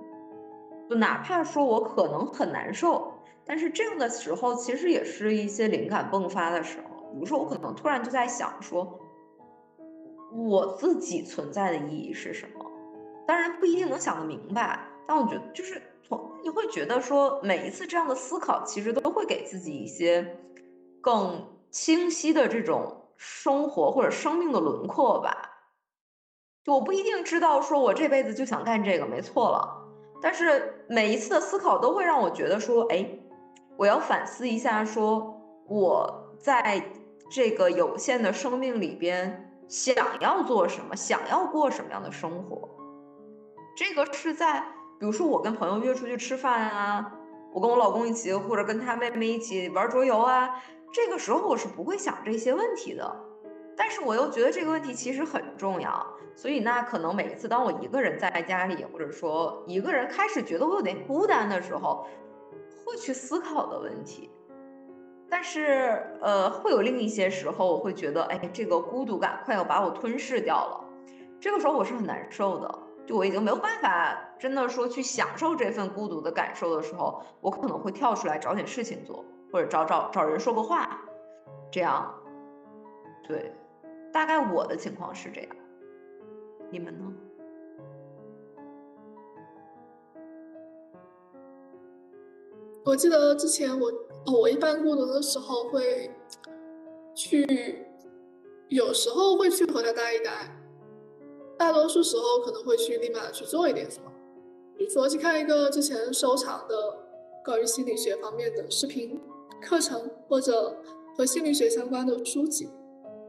[0.90, 3.12] 就哪怕说我可能很难受。
[3.46, 7.12] 但是这样的时候，其实也是一些灵感迸发的时候。
[7.14, 9.00] 比如说，我可能突然就在想说，
[10.34, 12.70] 我自己存在的意义是什么？
[13.26, 20.36] 当然不一定能想得明白，但我觉得就是从你会觉得说，每一次这样的思考，其实都会给自己一些
[21.00, 25.50] 更清晰的这种生活或者生命的轮廓吧。
[26.64, 29.82] 就我不一定知道说我这辈子就想干这个，没错了。
[30.20, 33.08] 但是每一次的思考都会让我觉得说，哎。
[33.76, 35.34] 我要反思一下，说
[35.66, 36.80] 我在
[37.28, 42.68] 这个有限的生命里边想要做什么，想要过什么样的生活。
[43.77, 44.61] 这个是在，
[44.98, 47.12] 比如说我跟朋友约出去吃饭啊，
[47.53, 53.16] 我跟我老公一起，或者跟他妹妹一起玩桌游啊，这个时候我是不会想这些问题的。
[53.77, 62.07] 但是我又觉得这个问题其实很重要，所以那可能每一次当我一个人在家里，或者说一个人开始觉得我有点孤单的时候。
[62.87, 64.31] 会去思考的问题，
[65.28, 70.84] 但是呃，会有另一些时候，我会觉得，哎，这个孤独感快要把我吞噬掉了。
[71.40, 81.00] 这个时候我是很难受的，就我已经没有办法真的说去享受这份孤独的感受的时候，我可能会跳出来找点事情做，或者找找找人说个话，
[81.70, 82.14] 这样，
[83.26, 83.52] 对，
[84.12, 85.50] 大概我的情况是这样，
[86.70, 87.13] 你们呢？
[92.84, 93.88] 我记得之前我
[94.26, 96.10] 哦，我一般孤独的时候会
[97.14, 97.86] 去，
[98.68, 100.54] 有时候会去和他待一待，
[101.56, 104.12] 大多数时候可能会去立马去做一点什么，
[104.76, 106.76] 比如说去看一个之前收藏的
[107.42, 109.18] 关于心理学方面的视频
[109.62, 110.76] 课程，或者
[111.16, 112.68] 和心理学相关的书籍。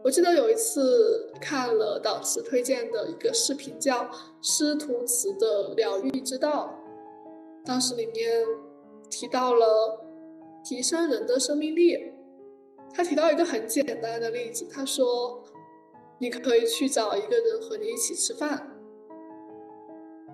[0.04, 4.04] 我记得有一次看了导师推荐的一个视频，叫
[4.42, 6.78] 《师徒词的疗愈之道》，
[7.66, 8.46] 当时里面。
[9.10, 10.06] 提到了
[10.64, 12.12] 提升人的生命力，
[12.94, 15.44] 他提到一个很简单的例子，他说
[16.20, 18.68] 你可以去找一个人和你一起吃饭，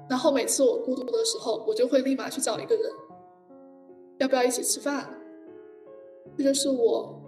[0.10, 2.92] 然后每次我孤独的时候，我就会立马去找一个人，
[4.20, 5.18] 要不要一起吃饭？
[6.38, 7.20] 这就是我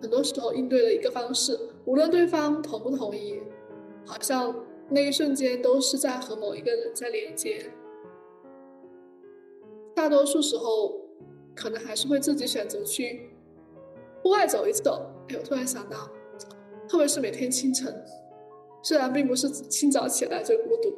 [0.00, 3.40] 很多时候应对的一个方式，无论对方同不同意，
[4.04, 4.54] 好像
[4.88, 7.70] 那一瞬间都是在和某一个人在连接。
[9.94, 11.00] 大多数时候，
[11.54, 13.30] 可能还是会自己选择去
[14.22, 15.06] 户外走一走。
[15.28, 16.10] 哎，我突然想到，
[16.88, 18.04] 特别是每天清晨，
[18.82, 20.96] 虽然并不是清早起来就孤独，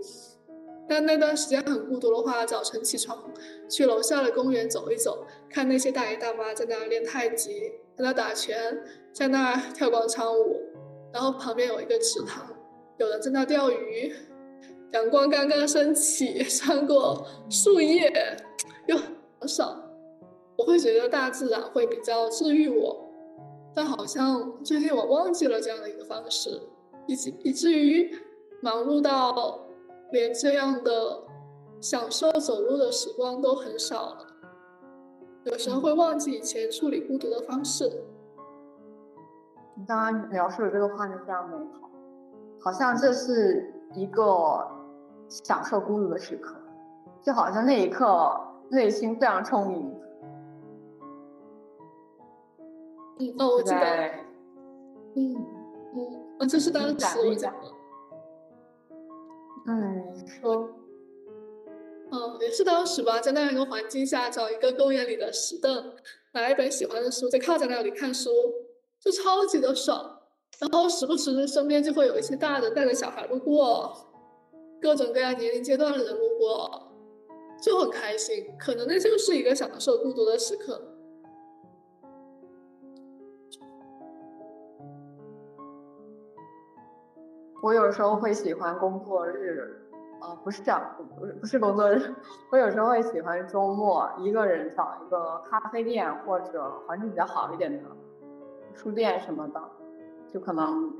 [0.88, 3.32] 但那段时间很孤独的话，早晨起床
[3.68, 7.60] 去楼下的公园走一走，看那些大爷大妈在那儿练太极，
[7.96, 10.60] 在那打拳，在那儿跳广场舞，
[11.12, 12.46] 然后旁边有一个池塘，
[12.98, 14.12] 有人在那钓鱼，
[14.92, 18.10] 阳光刚刚升起，穿过树叶，
[18.86, 19.76] 又很少，
[20.56, 23.08] 我会觉得大自然会比较治愈我，
[23.74, 26.60] 但好像最近我忘记了这样的一个方式，
[27.06, 28.16] 以及以至于
[28.60, 29.60] 忙碌到。
[30.12, 31.24] 连这样的
[31.80, 34.26] 享受走路的时光都很少了，
[35.42, 38.04] 有时候会忘记以前处理孤独的方式。
[39.74, 41.90] 你刚刚描述的这个画面非常美好，
[42.60, 44.64] 好像这是一个
[45.28, 46.54] 享受孤独的时刻，
[47.20, 50.00] 就好像那一刻内心非常充盈。
[53.18, 54.10] 嗯，哦，我记得。
[55.16, 55.34] 嗯
[55.94, 57.68] 嗯，啊，这是当时我讲的。
[59.66, 60.68] 嗯，说，
[62.10, 65.94] 嗯，也是当时吧，在那样一个环境下，找一个公园里的石凳，
[66.32, 68.30] 拿一本喜欢的书，就靠在那里看书，
[68.98, 70.18] 就超级的爽。
[70.58, 73.92] 然后时不时的身边就会有一些大人带着小孩路过，
[74.80, 76.93] 各种各样年龄阶段的人路过，
[77.64, 78.46] 就很开心。
[78.58, 80.78] 可能那就是一个享受孤独的时刻。
[87.62, 89.80] 我有时候会喜欢工作日，
[90.20, 92.14] 呃，不是这样，不是不是工作日。
[92.52, 97.82] 我有时候会喜欢周末一个人找一个咖啡店或者环境比较好一点的
[98.74, 99.62] 书店什么的，
[100.30, 100.94] 就可能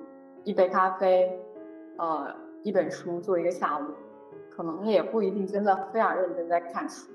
[0.44, 1.38] 一杯咖啡，
[1.98, 3.83] 呃，一本书做一个下午，
[4.56, 7.10] 可能也不一定真的非常认真在看书，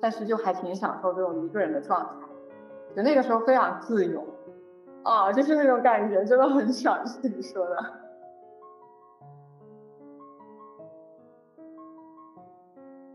[0.00, 4.24] 但是就还挺享受这种一个人的状态，就那个时候非常自由，
[5.02, 7.76] 啊，就是那种感觉真的很爽，是你说的。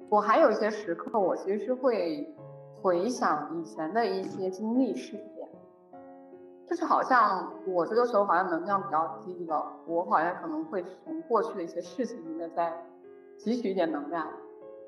[0.10, 2.34] 我还有一些时刻，我其实是会
[2.82, 5.50] 回想以前的一些经历事件，
[6.68, 12.72] 就是好像我这个时候好像能量比较低了，我好像可能会从过去的一些事情里面再
[13.38, 14.28] 汲取一点能量。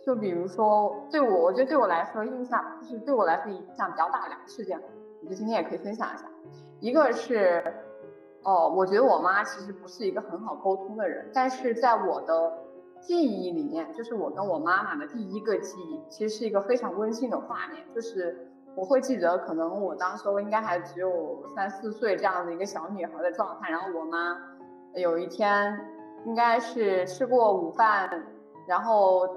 [0.06, 4.80] 就比如说，对我，我觉得对我来说印象就是对我来说影响比较大的两个事件，
[5.22, 6.26] 我觉得今天也可以分享一下。
[6.80, 7.64] 一个是，
[8.44, 12.54] 哦，我觉得我妈其实不是一个很好沟通的人，但是在我的。
[13.00, 17.86] 记忆里面，就是我跟我妈妈的第一个记忆，其实是一个非常温馨的画面。
[17.94, 23.70] 就是我会记得，可能我当时候应该还只有三四岁这样的一个小女孩的状态。
[23.70, 24.36] 然后我妈
[24.96, 25.80] 有一天，
[26.26, 28.10] 应该是吃过午饭，
[28.68, 29.28] 然后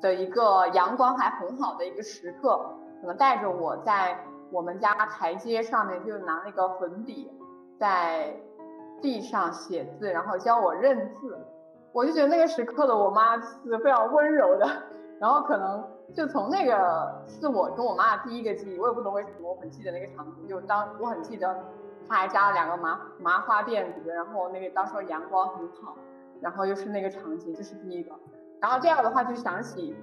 [0.00, 2.58] 的一个阳光还很好的一个时刻，
[3.00, 4.18] 可能带着我在
[4.52, 7.30] 我们家台阶上面，就拿那个粉笔
[7.78, 8.36] 在
[9.00, 11.38] 地上写字，然后教我认字。
[11.92, 14.68] 我就觉得那个时刻的我妈是非常温柔的，
[15.20, 21.56] 然后可能就从那个是我跟我妈的第一个记忆，我也不懂为什么我很记得那个场景，就当我很记得，
[22.08, 25.96] 她还扎了两个麻麻花辫子，然后那个当时阳光很好，
[26.40, 28.10] 然后又是那个场景，这是第一个。
[28.64, 29.94] 然后第二个的话就想起，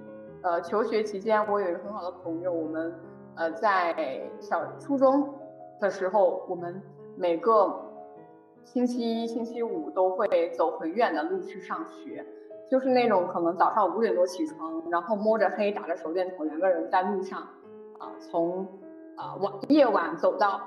[0.44, 2.94] 呃，求学期间我有一个很好的朋友，我们
[3.34, 5.34] 呃在小初中
[5.80, 6.80] 的时候，我们
[7.18, 7.88] 每个。
[8.64, 12.24] 星期一、星期五都会走很远的路去上学，
[12.70, 17.40] 就是那种可能早上五点多起床，然后摸着黑打着手电筒，两个人在路上，
[17.98, 18.68] 啊，从
[19.18, 20.62] 啊晚夜晚走到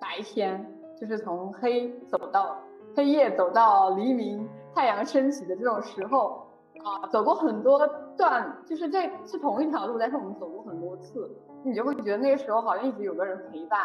[0.00, 0.68] 白天，
[1.00, 2.58] 就是从黑走到
[2.96, 6.45] 黑夜，走到黎明，太阳升起的这种时候，
[6.82, 7.86] 啊，走过很多
[8.16, 11.30] 段，就是这是同一条路，但是我们走过很多次，
[11.64, 13.80] 你就会觉得那个时候好像一直有个人陪伴。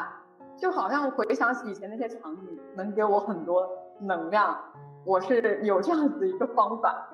[0.57, 3.67] 就好像回想起以前那些场景，能给我很多
[4.01, 4.55] 能量。
[5.03, 7.09] 我是有这样子一个方法。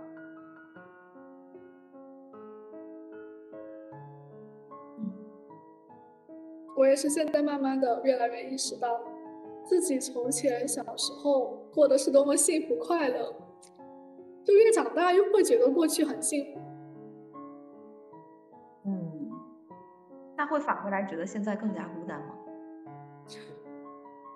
[6.75, 8.99] 我也是现在慢慢的越来越意识到，
[9.63, 13.33] 自己从前小时候过的是多么幸福快乐，
[14.47, 16.61] 就越长大越会觉得过去很幸福。
[18.85, 19.29] 嗯，
[20.37, 22.33] 那会反过来觉得现在更加孤单吗？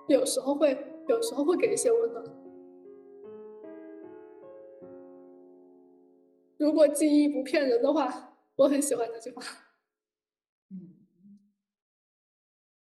[0.10, 0.78] 有时候会，
[1.08, 2.26] 有时候会给一些温暖。
[6.58, 9.42] 如果记忆不骗人的话，我很喜欢这句话。
[10.72, 10.90] 嗯，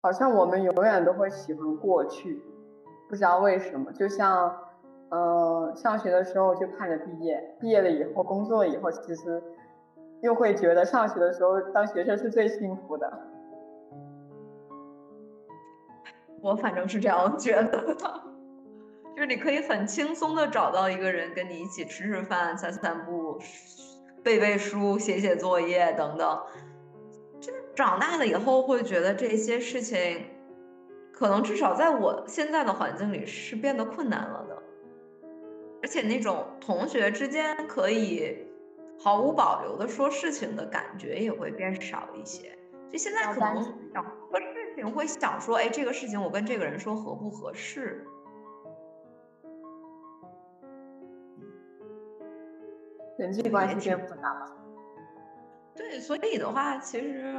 [0.01, 2.41] 好像我们永远都会喜欢过去，
[3.09, 3.93] 不知道为什么。
[3.93, 4.66] 就像，
[5.11, 9.43] 嗯，上学的时候就盼着毕业，毕业了以后工作以后，其实
[10.23, 13.13] 又会觉得上学的时候当学生是最幸福的。
[16.43, 18.23] 我反正是这样觉得的，
[19.15, 23.39] 就是你可以很轻松的找到一个人跟你一起吃吃饭、散散步，
[24.23, 26.41] 背背书、写写作业等等。
[27.41, 30.27] 就是长大了以后会觉得这些事情，
[31.13, 34.46] 可能至少在我现在的环境里是变得困难了。
[35.83, 38.47] 而且那种同学之间可以
[38.99, 42.57] 毫无保留的说事情的感觉也会变少一些。
[42.91, 43.63] 就现在可能
[43.93, 48.07] 想说事情会想说，哎，这个事情我跟这个人说合不合适？
[53.19, 54.57] 人际关系变复杂了。
[55.75, 57.35] 对，所以的话，其实，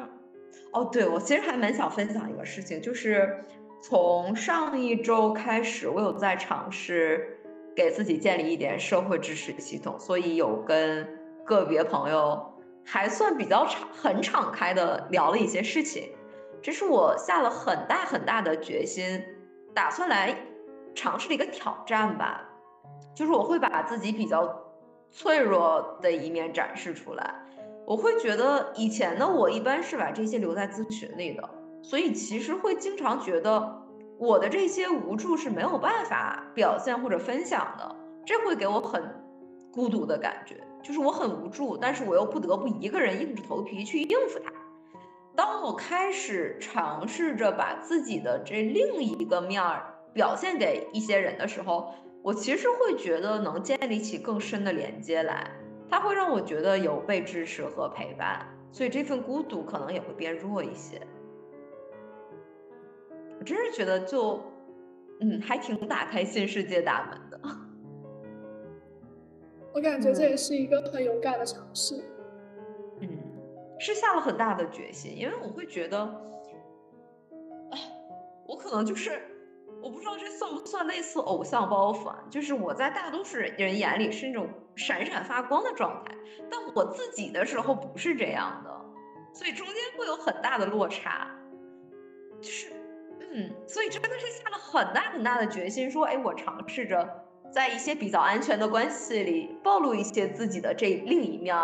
[0.73, 3.43] 哦，对我其实还蛮想分享一个事情，就是
[3.81, 7.36] 从上一周开始，我有在尝试
[7.77, 11.07] 给自己建立一点社会支持系统，所以有跟
[11.45, 12.53] 个别朋友
[12.83, 16.09] 还算比较敞、很敞开的聊了一些事情。
[16.61, 19.23] 这是我下了很大很大的决心，
[19.75, 20.35] 打算来
[20.95, 22.43] 尝试的一个挑战吧，
[23.15, 24.63] 就是我会把自己比较。
[25.09, 27.33] 脆弱的一面展示出来，
[27.85, 31.49] 我会觉得以前的我一般是把这些留在咨询里的，
[31.81, 33.86] 所以其实会经常觉得
[34.19, 37.95] 我的这些无助是没有办法表现或者分享的，
[38.25, 39.03] 这会给我很
[39.71, 44.51] 孤独的感觉，就是我很无助，但是我又不得不一个人硬着头皮去应付它。
[45.35, 51.93] 当我开始尝试着把自己的这另一个面儿表现给一些人的时候，
[52.23, 55.51] 我其实会觉得能建立起更深的连接来，
[55.91, 60.99] 它会让我觉得有被支持和陪伴，所以这份孤独可能也会变弱一些。
[63.39, 64.41] 我真是觉得就，
[65.21, 67.39] 嗯，还挺打开新世界大门的。
[69.73, 72.03] 我感觉这也是一个很勇敢的尝试。
[72.99, 73.09] 嗯，
[73.79, 76.03] 是下了很大的决心，因为我会觉得，
[77.71, 77.79] 哎，
[78.47, 79.21] 我可能就是。
[79.79, 82.23] 我不知道这算不算类似偶像包袱啊？
[82.31, 86.15] 就是我在大多数人眼里是那种闪闪发光的状态，
[86.49, 88.71] 但我自己的时候不是这样的，
[89.33, 91.27] 所以中间会有很大的落差。
[92.41, 92.71] 就是，
[93.19, 101.55] 嗯，所以真的是下了很大很大的决心，说，哎，我尝试着在一些比较安全的关系里暴露一些自己的这另一面，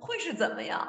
[0.00, 0.86] 会是怎么样？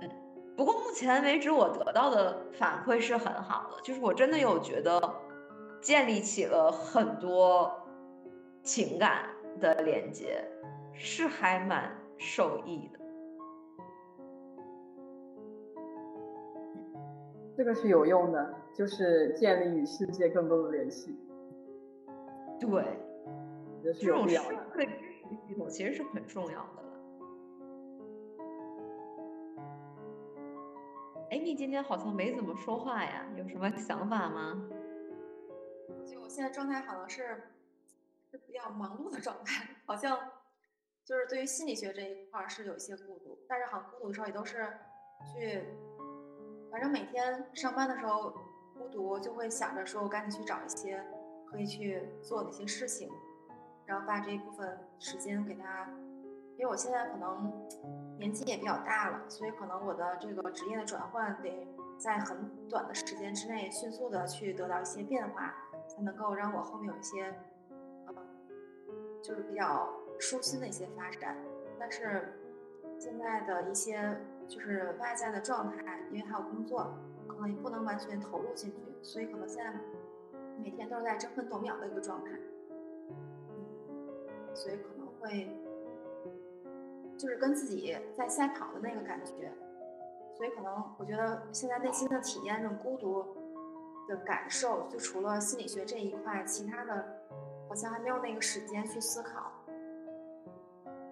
[0.00, 0.10] 嗯，
[0.56, 5.00] 不过目前为止我得到的反馈是很好的，就是我真的有觉得。
[5.80, 7.72] 建立起了很多
[8.64, 9.28] 情感
[9.60, 10.44] 的连接，
[10.92, 12.97] 是还蛮受益的。
[17.58, 21.18] 这个是有用的，就是建立与世界更多的联系。
[22.60, 22.96] 对，
[23.82, 24.40] 这种社
[24.70, 24.92] 会支
[25.28, 26.88] 持系统其实是很重要的了。
[31.32, 33.26] 哎，你今天好像没怎么说话呀？
[33.36, 34.70] 有什么想法吗？
[36.06, 37.42] 就我现在状态好像是
[38.30, 40.16] 是比较忙碌的状态，好像
[41.04, 44.64] 就是对于心理学这一块是有一些孤独，但是好像孤独的时候也都是
[45.34, 45.64] 去，
[46.70, 48.34] 反正每天上班的时候
[48.74, 51.04] 孤独就会想着说，我赶紧去找一些
[51.46, 53.10] 可以去做的一些事情，
[53.86, 55.88] 然后把这一部分时间给他，
[56.56, 57.52] 因为我现在可能
[58.18, 61.66] 年纪也比较大了，所以可能我的这个职业的转换得
[61.98, 65.54] 在很短的时间之内迅速的去得到一些变化。
[65.88, 67.34] 才能够让我后面有一些，
[68.06, 68.14] 呃，
[69.22, 69.88] 就是比较
[70.18, 71.34] 舒心的一些发展。
[71.78, 72.38] 但是
[72.98, 76.94] 现在的一些就是外在的状态，因为还有工作，
[77.26, 79.72] 可能也不能完全投入进去，所以可能现在
[80.58, 82.32] 每天都是在争分夺秒的一个状态。
[84.54, 85.56] 所以可能会
[87.16, 89.52] 就是跟自己在赛跑的那个感觉，
[90.36, 93.24] 所以可能我觉得现在内心的体验这种孤独。
[94.08, 97.20] 的感受，就除了心理学这一块，其他的
[97.68, 99.52] 好像还没有那个时间去思考，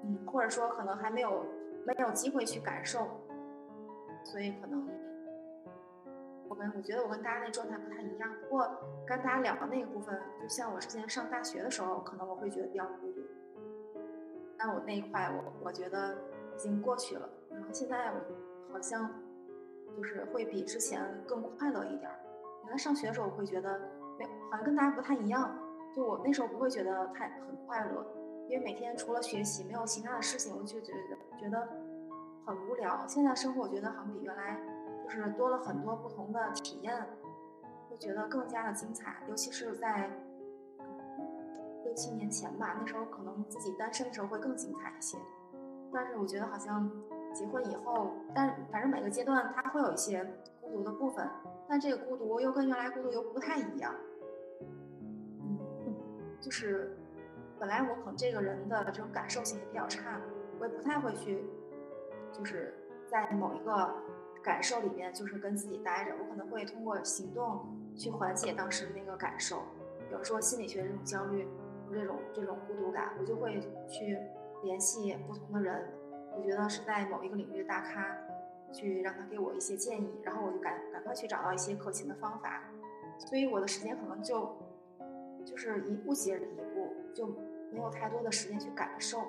[0.02, 1.44] 嗯，或者说可能还没有
[1.84, 3.06] 没有机会去感受，
[4.26, 4.88] 所以可能
[6.48, 8.28] 我跟我觉得我跟大家那状态不太一样。
[8.42, 8.68] 不过
[9.06, 13.20] 跟大家聊的那个部分，就像我之前上大学的时候，可能我会觉得比较孤独，
[14.58, 16.14] 但我那一块我我觉得
[16.54, 19.08] 已经过去了，然后现在我好像
[19.96, 22.10] 就是会比之前更快乐一点。
[22.64, 23.80] 原来上学的时候，我会觉得
[24.18, 25.56] 没，好像跟大家不太一样。
[25.94, 28.04] 就我那时候不会觉得太很快乐，
[28.48, 30.98] 因为每天除了学习没有其他的事情，我就觉得
[31.38, 31.68] 觉得
[32.46, 33.04] 很无聊。
[33.08, 34.56] 现在生活我觉得好像比原来
[35.02, 37.04] 就是多了很多不同的体验，
[37.90, 39.16] 会觉得更加的精彩。
[39.28, 40.08] 尤其是在
[41.84, 45.18] 六七年前吧，那时候可能自己单身的时候会更精彩一些。
[45.92, 46.88] 但是我觉得好像
[47.34, 50.24] 结婚以后，但反正每个阶段它会有一些
[50.60, 51.28] 孤独的部分。
[51.68, 53.92] 但这个孤独又跟原来孤独又不太一样，
[54.60, 55.96] 嗯，
[56.40, 56.96] 就是
[57.58, 60.20] 本来我可能这个人的这种感受性也比较差，
[60.60, 61.44] 我也不太会去
[62.32, 62.74] 就是
[63.06, 63.94] 在某一个
[64.42, 66.12] 感受里面，就是跟自己待着。
[66.18, 67.66] 我可能会通过行动
[67.96, 69.58] 去缓解当时的那个感受，
[70.08, 71.48] 比如说心理学这种焦虑，
[71.90, 74.18] 这种这种孤独感，我就会去
[74.62, 75.88] 联系不同的人，
[76.36, 78.16] 我觉得是在某一个领域的大咖，
[78.72, 82.62] 去让他给我一些建议，然后我就赶赶快去找到一些可行的方法。
[83.18, 84.56] 所以我的时间可能就
[85.44, 87.26] 就是一步接着一步，就
[87.72, 89.22] 没有太多的时间去感受。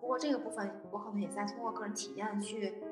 [0.00, 2.82] 不过这个部分，我可能也在通过个人体验去，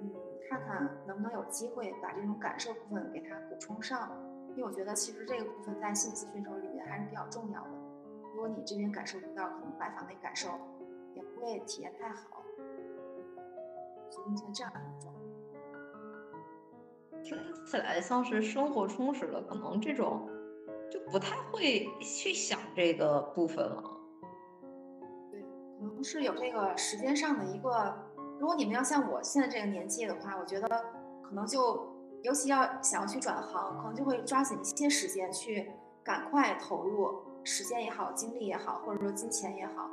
[0.00, 0.10] 嗯，
[0.48, 4.10] 看看能不能有机会把这种感受部分给它补充上。
[4.50, 7.70] 因为我觉得其实这个部分在心理咨询手里面还是比较重要的。
[8.34, 10.48] 如果你这边感受不到，可能来访的感受
[11.14, 12.42] 也不会体验太好。
[14.10, 15.12] 所以目前这样一种。
[17.24, 20.28] 听起来像是生活充实了，可能这种
[20.90, 23.82] 就不太会去想这个部分了。
[25.82, 27.94] 能是有这个时间上的一个。
[28.38, 30.68] 如果你们要像我现在这个年纪的话，我觉得
[31.22, 35.70] 可能就，尤其要想要去转行，可能就会抓紧一些时间去
[36.02, 39.88] 赶快投入，时间也好，精力也好，或者说金钱也好，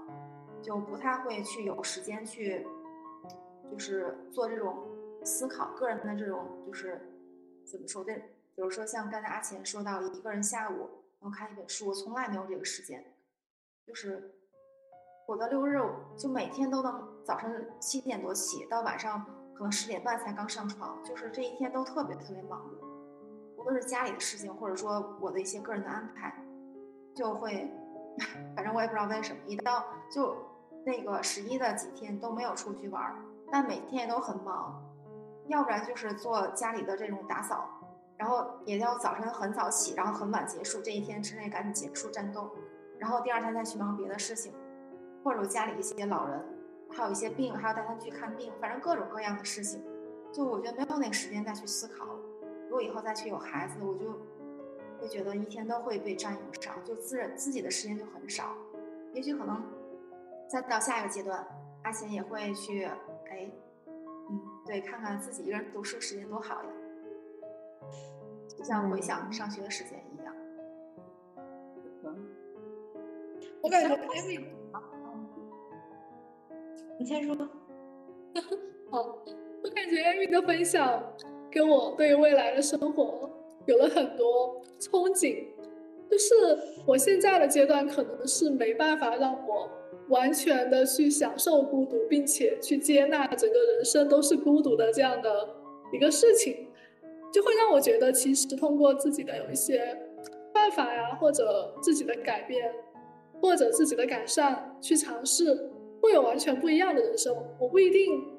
[0.61, 2.65] 就不太会去有时间去，
[3.71, 4.77] 就是做这种
[5.23, 7.05] 思考，个人的这种就是。
[7.65, 8.03] 怎么说？
[8.03, 8.15] 对，
[8.55, 13.13] 比如说像刚才阿钱说到，一个人下午然后看一本书，我从来没有这个时间。
[13.85, 14.38] 就是
[15.29, 15.79] 我的六日，
[16.17, 19.23] 就每天都能早上七点多起，到晚上
[19.53, 22.83] 可能十点半才刚上床，就是这一天都特别特别忙碌。
[23.55, 26.33] 无论是家里的事情，或者说我的一些个人的安排，
[27.13, 27.71] 就会，
[28.55, 30.35] 反正我也不知道为什么，一到就
[30.83, 33.15] 那个十一的几天都没有出去玩，
[33.51, 34.83] 但每天也都很忙。
[35.45, 37.69] 要不然就是做家里的这种打扫，
[38.17, 42.49] 然后也要早上很早起，然后很晚结束，这一天之内赶紧结束战斗，
[42.97, 44.51] 然后第二天再去忙别的事情，
[45.23, 46.43] 或者家里一些老人，
[46.89, 49.83] 还有一些病，还要带他去看病，反正各种各样的事情，
[50.31, 52.05] 就我觉得没有那个时间再去思考。
[52.65, 54.11] 如果以后再去有孩子，我就
[54.99, 58.55] 会觉得一天都会被占用上，就自认自己的时间就很少。
[59.13, 59.63] 也许可能
[60.47, 61.45] 再到下一个阶段，
[61.83, 62.85] 阿贤也会去，
[63.29, 63.51] 哎。
[64.31, 66.69] 嗯，对，看看自己一个人读书时间多好呀，
[68.55, 70.35] 就像回想上学的时间一样。
[73.63, 73.89] 我感觉
[76.99, 77.35] 你先说。
[78.91, 79.17] 好，
[79.63, 81.03] 我感觉 Amy 的分享
[81.51, 83.29] 跟我对未来的生活
[83.65, 85.45] 有了很多憧憬，
[86.09, 86.35] 就是
[86.85, 89.69] 我现在的阶段可能是没办法让我。
[90.09, 95.47] 完全的去享受孤独，并且去接纳整个人生都是孤独的这样的
[95.93, 96.67] 一个事情，
[97.31, 99.95] 就会让我觉得，其实通过自己的有一些
[100.51, 102.73] 办法呀，或者自己的改变，
[103.39, 105.69] 或者自己的改善去尝试，
[106.01, 107.35] 会有完全不一样的人生。
[107.59, 108.37] 我不一定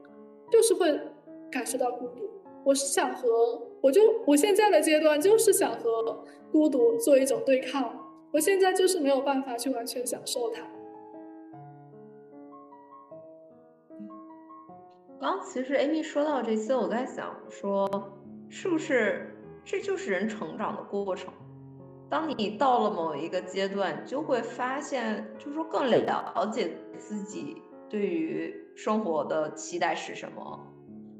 [0.51, 1.01] 就是会
[1.51, 2.29] 感受到孤独，
[2.65, 3.29] 我是想和
[3.81, 7.95] 我就我现在的阶段就是想和孤独做一种对抗，
[8.33, 10.63] 我现在就是没有办法去完全享受它。
[15.21, 17.87] 刚其实 Amy 说到这些，我在想说，
[18.49, 21.33] 是不是这就是人成长的过程？
[22.11, 30.61] 当你到了某一个阶段，就会发现，就是说更了解自己对于生活的期待是什么。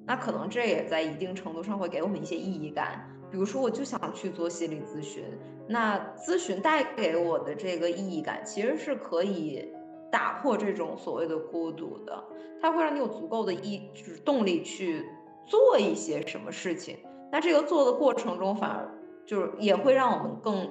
[0.05, 3.09] 那可能这也在一定程度上会给我们一些意义感。
[3.31, 5.25] 比如说，我就想去做心理咨询，
[5.69, 9.73] 那咨询带给我的这个意义感，其实是可以。
[10.13, 12.25] 打破这种所谓的孤独的，
[12.61, 15.09] 它会让你有足够的意，就是动力去
[15.47, 16.99] 做一些什么事情。
[17.31, 18.93] 那这个做的过程中，反而
[19.25, 20.69] 就是也会让我们更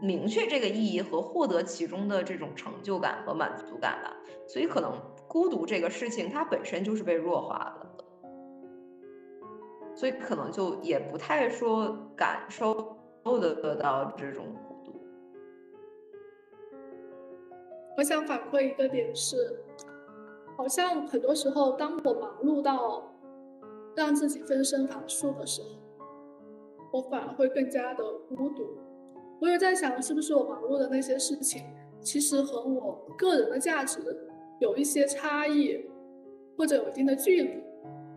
[0.00, 4.16] 明确这个意义和获得其中的这种成就感和满足感吧。
[4.46, 4.92] 所以，可能
[5.26, 8.04] 孤独这个事情它本身就是被弱化的，
[9.94, 15.00] 所以可能就也不太说感受的得到这种孤独。
[17.96, 19.64] 我想反馈一个点是，
[20.56, 23.02] 好像很多时候，当我忙碌到
[23.96, 25.68] 让自己分身乏术的时候，
[26.92, 28.78] 我反而会更加的孤独。
[29.40, 31.62] 我也在想，是不是我忙碌的那些事情，
[32.00, 34.00] 其实和我个人的价值
[34.60, 35.84] 有一些差异，
[36.56, 37.62] 或者有一定的距离，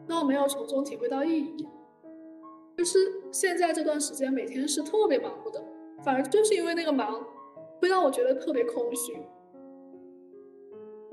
[0.08, 1.68] 让我没有从中体会到意义。
[2.78, 2.98] 就是
[3.32, 5.62] 现在这段时间，每天是特别忙碌的，
[6.04, 7.22] 反而就是因为那个忙，
[7.82, 9.18] 会让我觉得特别空虚。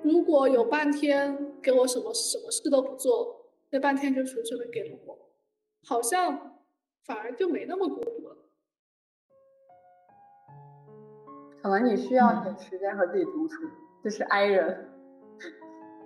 [0.05, 5.19] 如果有半天给我什么什么事都不做，那半天就纯粹的给了我，
[5.83, 6.61] 好像
[7.05, 8.01] 反而就没那么孤
[11.67, 13.65] 可能你需要一点时间和自己独处，
[14.05, 14.87] 就是 I 人。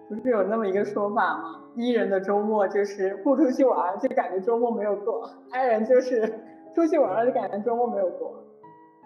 [0.09, 6.33] 不是有那么一个说法吗？E 人的周末就是不出去玩，就感觉周末没有过；I 人就是
[6.75, 8.43] 出去玩了，就感觉周末没有过。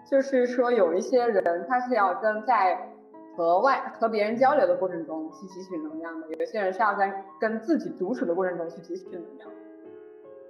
[0.09, 2.87] 就是说，有一些人他是要跟在
[3.35, 9.51] 和外和别人交流的过程中去汲取能量的，有一些人是要在跟自己独处的过程中去汲取能量，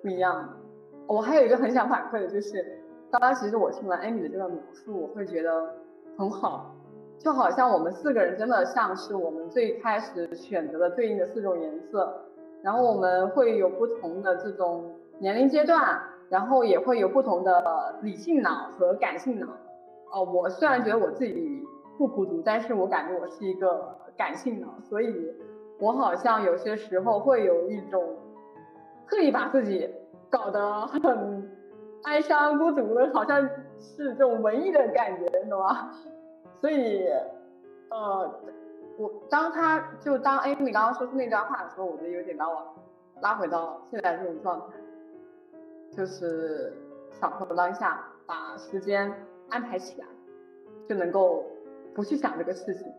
[0.03, 0.49] 不一样的。
[1.07, 2.63] 我还有一个很想反馈的就是，
[3.09, 5.75] 刚刚其实我听完 Amy 的这段描述，我会觉得
[6.17, 6.75] 很好，
[7.19, 12.25] 就好像我们四个人真的像是我们最开始选择的对应的四种颜色，
[12.61, 15.99] 然后我们会有不同的这种年龄阶段，
[16.29, 19.47] 然后也会有不同的理性脑和感性脑。
[20.13, 21.63] 哦，我虽然觉得我自己
[21.97, 25.33] 不孤独，但是我感觉我是一个感性脑，所以
[25.79, 28.01] 我好像有些时候会有一种
[29.05, 29.89] 刻意把自己。
[30.27, 31.49] 搞得很
[32.03, 33.47] 哀伤孤独的，好像
[33.79, 35.91] 是这种文艺的感觉，懂吗？
[36.61, 37.07] 所以，
[37.89, 38.39] 呃，
[38.97, 42.73] 我当他就当 Amy 刚刚说出那段话的时候，我就有点把我
[43.21, 44.77] 拉回到现在这种状态，
[45.91, 46.73] 就是
[47.11, 49.13] 享受当下，把时间
[49.49, 50.07] 安排起来，
[50.89, 51.45] 就能够
[51.93, 52.91] 不去想这个事情。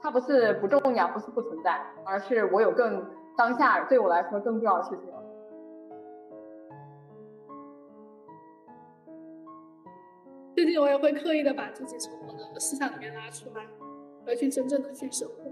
[0.00, 3.06] 它不是不重要，不是不存在，而是我有更
[3.36, 5.08] 当下对我来说更重要的事情。
[10.54, 13.66] 最近我也会刻意的把自己从我的思想里面拉出来，
[14.26, 15.50] 而去真正的去生活。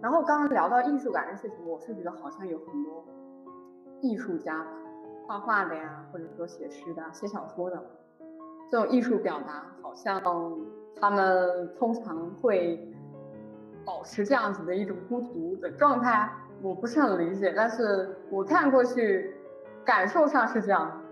[0.00, 3.04] 然后刚刚聊到艺术感的事情，我是觉得好像有很多
[4.00, 4.64] 艺术家，
[5.26, 7.84] 画画的呀，或者说写诗的、写小说的，
[8.70, 10.22] 这种艺术表达，好像
[11.00, 12.88] 他们通常会
[13.84, 16.30] 保持这样子的一种孤独的状态。
[16.62, 19.34] 我不是很理解，但是我看过去。
[19.90, 21.02] 感受上是这样。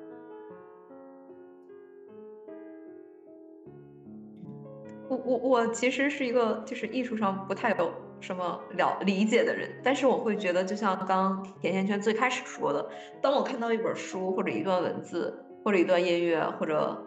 [5.09, 12.89] 我我我其实是一个就是艺术上不太有什么了理解的人，但是我会觉得，就像刚甜甜圈最开始说的，
[13.20, 17.05] 当我看到一本书或者一段文字或者一段音乐或者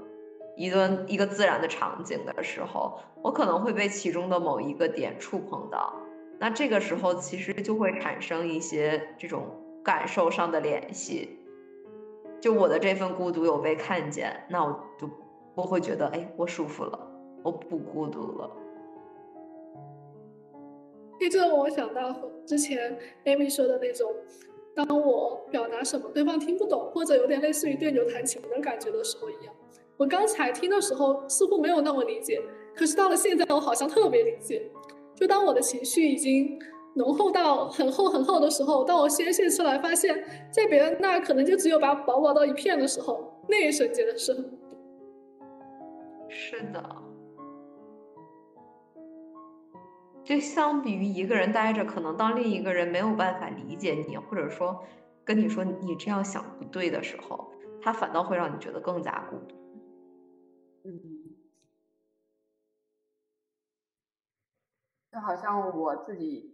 [0.58, 5.96] 一段一个自然的场景的时候，我可能会被其中的某一个点触碰到，
[6.38, 9.48] 那这个时候其实就会产生一些这种
[9.82, 11.38] 感受上的联系。
[12.42, 15.08] 就我的这份孤独有被看见，那我就
[15.54, 17.00] 我会觉得，哎，我舒服了，
[17.44, 18.50] 我不孤独了。
[21.20, 22.12] 这就让我想到
[22.48, 24.12] 之前 Amy 说的那种，
[24.74, 29.54] 当我表达什么对方听不懂，或者有点类似于对牛弹琴的感觉的时候一样。
[29.98, 32.42] 我刚才听的时候似乎没有那么理解，
[32.76, 34.72] 可是到了现在，我好像特别理解。
[35.14, 36.60] 就当我的情绪已经。
[36.94, 44.60] 浓厚到很厚很厚的时候，当我宣泄出来，发现，在别人那可能就只有把薄薄到一片的时候，那一瞬间的是很
[46.30, 46.96] 是的，
[50.24, 54.84] 就相比于一个人待着，可能当另一个人没有办法理解你，或者说
[55.24, 59.56] 跟你说你这样想不对的时候，他反倒会让你觉得更加孤独。
[60.84, 61.00] 嗯，
[65.12, 66.51] 就好像我自己。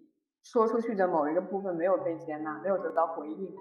[0.49, 3.53] 说出去的某一个部分没有被接纳，没有得到回应，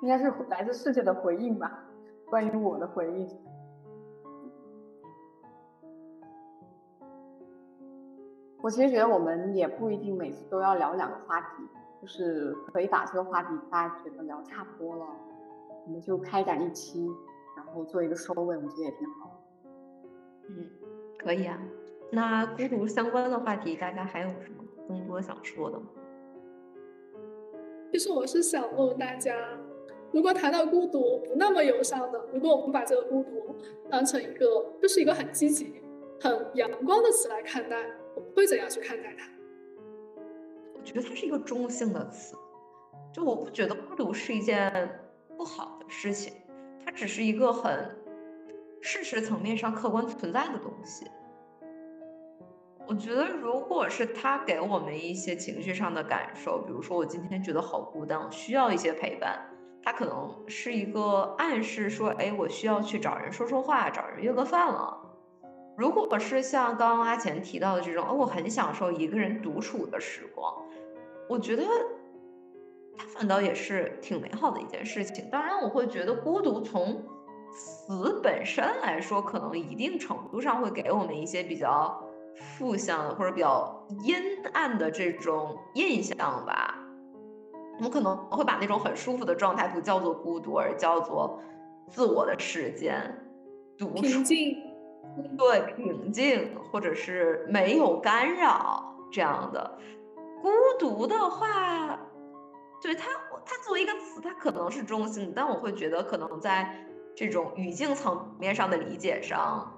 [0.00, 1.84] 应该是来自世界的回应吧？
[2.28, 3.28] 关于我的回应。
[8.60, 11.46] 我其实觉得我们也不一定每次都要聊两个话题，
[12.00, 15.06] 就是可以把这个话题大家觉得聊差不多了，
[15.86, 17.08] 我们就开展一期，
[17.56, 19.40] 然后做一个收尾，我觉得也挺好。
[20.48, 20.68] 嗯，
[21.20, 21.56] 可以啊。
[22.10, 24.61] 那孤独相关的话题，大家还有什么？
[24.88, 25.86] 更多想说的吗？
[27.92, 29.36] 其实我是想问问大家，
[30.12, 33.54] 如果谈到孤独不那么忧伤的，如果我们把这个孤独
[33.90, 34.46] 当成一个，
[34.80, 35.82] 就是一个很积极、
[36.20, 37.76] 很阳光的词来看待，
[38.14, 39.28] 我们会怎样去看待它？
[40.74, 42.34] 我觉得它是一个中性的词，
[43.12, 45.00] 就我不觉得孤独是一件
[45.36, 46.32] 不好的事情，
[46.84, 47.94] 它只是一个很
[48.80, 51.06] 事实层面上客观存在的东西。
[52.86, 59.40] 我觉得，如果是他给我们一些情绪上的感受，比如说我今天觉得好孤单，我需要一些陪伴，
[59.82, 64.98] 他可能是一个暗示，说，哎，我需要去找人说说话，找人约个饭了。
[65.78, 70.52] 如果是像刚刚阿钱提到的这种，哦，我很享受一个人独处的时光，
[71.28, 71.64] 我觉得
[72.98, 75.30] 他反倒也是挺美好的一件事情。
[75.30, 77.02] 当然，我会觉得孤独从
[77.52, 82.02] 词本身来说，可能一定程度上会给我们一些比较。
[82.34, 84.14] 负向的或者比较阴
[84.52, 86.16] 暗的这种印象
[86.46, 86.78] 吧，
[87.76, 91.40] 我们可能会把那种很舒服的状态不叫做孤独，而叫做
[91.88, 93.26] 自我的时间、
[93.78, 94.02] 独处。
[94.02, 94.56] 平静，
[95.36, 99.78] 对平静，或者是没有干扰这样的。
[100.40, 101.98] 孤独的话，
[102.82, 103.08] 对它，
[103.44, 109.72] 它作为一个词，它可能是中性，但我会觉得可能在这种语境层面上的理解上，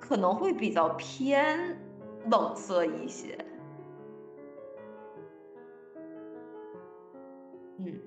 [0.00, 1.78] 可能会比较偏
[2.30, 3.36] 冷色一些。
[7.78, 7.98] 嗯，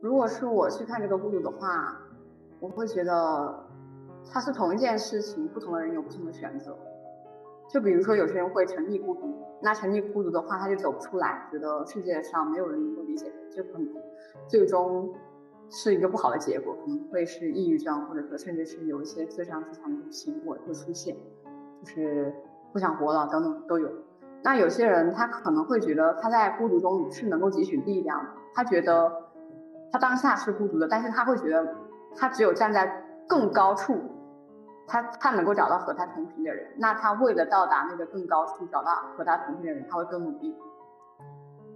[0.00, 2.00] 如果是我去看这个孤独的话，
[2.60, 3.66] 我会觉得
[4.30, 6.76] 它是同一件事情，不同的人有不同的选择。
[7.68, 13.88] 就比如说，有些人会沉溺孤独，那沉溺孤独的话，他就走不出来，觉得世界上没有人能够理解，就可能
[14.46, 15.12] 最终
[15.68, 21.16] 是一个不好的结果，可能会是抑郁症，或者说甚至是有一些自伤自残的行为会出现，
[21.82, 22.34] 就是
[22.72, 23.88] 不想活了等等都有。
[24.42, 29.10] 那有些人他可能会觉得他在孤独中是能够汲取力量的，他觉得
[29.90, 31.74] 他当下是孤独的，但是他会觉得
[32.14, 33.98] 他只有站在更高处，
[34.86, 40.54] 他他能够找到和他同频的人，那他为了到达那个更高处，找到和他同频的人，他会更努力。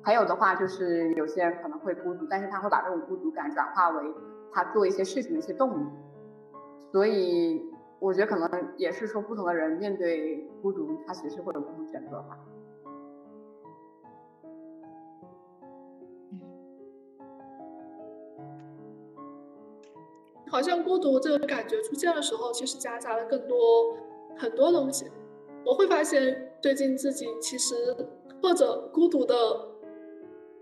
[0.02, 4.02] 还有的话就是有些人可能会孤独，但是他会把这种孤独感转化为
[4.52, 5.86] 他做一些事情的一些动力，
[6.92, 7.69] 所以
[8.00, 12.38] 我觉得可能也是说不同的人面对孤独，他其实会有不同选择吧。
[20.48, 23.96] 好像孤独这个感觉出现的时候，其实夹杂了更多
[24.36, 25.06] 很多东西。
[25.64, 27.74] 我会发现最近自己其实
[28.42, 29.34] 或者孤独的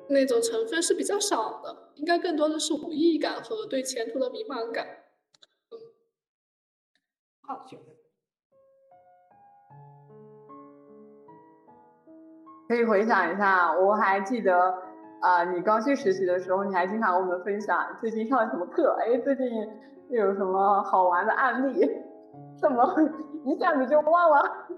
[0.09, 4.87] 那种成分是比较少的，应该更多的是无意义感和对前途的迷茫感。
[7.49, 7.65] 嗯，好，
[12.69, 14.87] 可以回想一下，我还记得。
[15.21, 18.97] 啊，你刚去实习的时候，你还经常跟我们分享最近上了什么课？
[19.01, 19.45] 哎，最近
[20.11, 21.85] 又有什么好玩的案例？
[22.61, 22.87] 怎么
[23.45, 24.69] 一下子就忘了？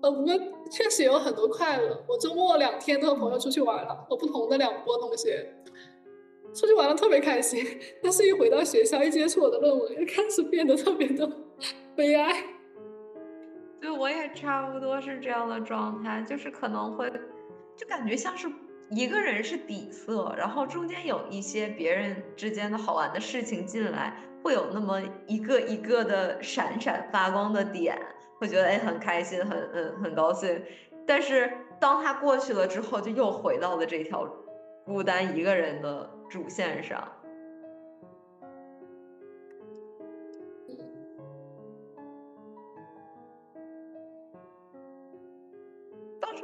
[0.02, 0.32] 呃，不过
[0.70, 2.02] 确实有很多快乐。
[2.08, 5.54] 我周末两天都和朋友出去玩了，和不同的两波同学
[6.54, 7.66] 出去玩的特别开心。
[8.02, 11.30] 但是，一回到学校，一接触我的论文，又开始变得特别的
[11.96, 12.42] 悲哀。
[13.80, 17.12] 对，我也差不多是这样的状态，就是可能会。
[17.76, 18.48] 就感觉像是
[18.90, 27.98] 一个人是底色，然后中间有一些别人之间的好玩的事情进来，会有那么一个一个的闪闪发光的点，
[28.38, 30.62] 会觉得哎很开心，很嗯很高兴。
[31.04, 34.24] 但是当他过去了之后，就又回到了这条
[34.86, 37.06] 孤单一个人的主线上。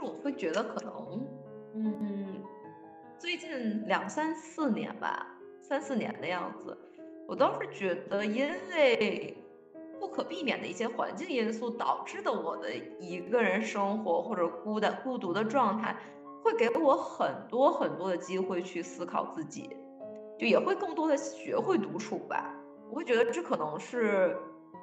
[0.03, 1.27] 我会觉得可能，
[1.75, 2.43] 嗯，
[3.19, 5.27] 最近两三四年吧，
[5.61, 6.77] 三四年的样子，
[7.27, 9.37] 我倒是觉得，因为
[9.99, 15.95] 不可避免的一些环境因素导致的我的一个人生活或者孤单孤独的状态，
[16.43, 19.77] 会给我很多很多的机会去思考自己，
[20.39, 22.55] 就也会更多的学会独处吧。
[22.91, 24.37] 我会觉得这可能是，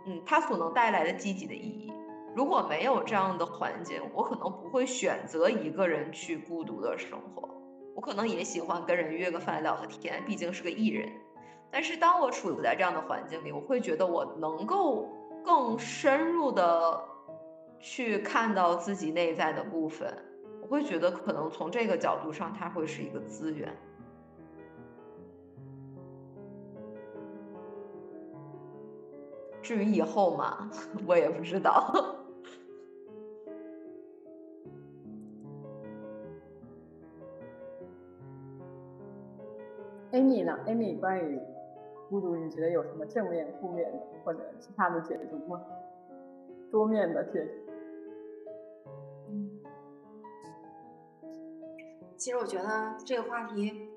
[0.06, 1.92] 嗯，它所能带来的积极的意义。
[2.36, 7.50] 如果没有这样的环境，我可能不会选择一个人去孤独的生活。
[7.96, 11.12] 我可能也喜欢跟人约个饭聊个天，毕竟是个艺人。
[11.72, 15.10] 但是当我处在这样的环境里，我会觉得我能够
[15.44, 17.04] 更深入的
[17.80, 20.08] 去看到自己内在的部分。
[20.70, 23.74] 我会觉得可能从这个角度上，它会是一个资源。
[29.62, 30.70] 至于以后嘛，
[31.08, 31.94] 我也不知道。
[40.12, 41.40] Amy 呢？Amy 关于
[42.10, 45.62] 孤独，你觉得有什么正面、负面的或者其他的解读吗？
[46.72, 47.67] 多面的解读。
[52.18, 53.90] 其实我觉得这个话题，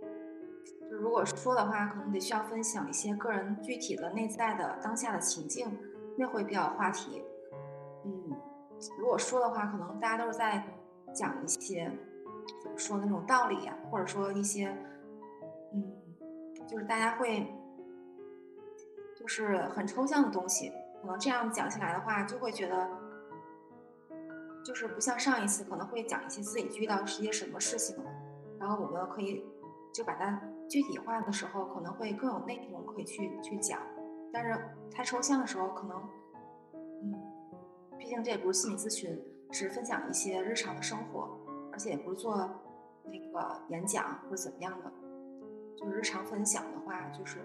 [0.88, 5.78] 就如果说的话，可能得需要分享一些个人具体的内在的当下的情境，
[6.16, 7.22] 那会比较话题。
[8.04, 8.36] 嗯，
[8.98, 10.62] 如果说的话，可能大家都是在
[11.14, 11.90] 讲一些
[12.62, 14.68] 怎么说那种道理呀，或者说一些，
[15.72, 15.96] 嗯。
[16.68, 17.52] 就是大家会，
[19.16, 22.88] 就是很抽象的东西，可能这样讲起来的话，就会觉得，
[24.64, 27.96] 就是不像上一次可能会讲一些自己遇到一些什么事情，
[28.58, 29.44] 然后我们可以
[29.92, 33.80] 就把它具体化的时候，可能会更有内容可以去去讲。
[34.32, 34.56] 但是
[34.92, 35.96] 太抽象的时候，可能，
[37.02, 37.14] 嗯，
[37.98, 41.36] 毕竟这也不是心理咨询，是分享一些日常的生活，
[41.72, 42.36] 而且也不是做
[43.04, 44.92] 那个演讲或者怎么样的。
[45.76, 47.40] 就日常分享的话，就是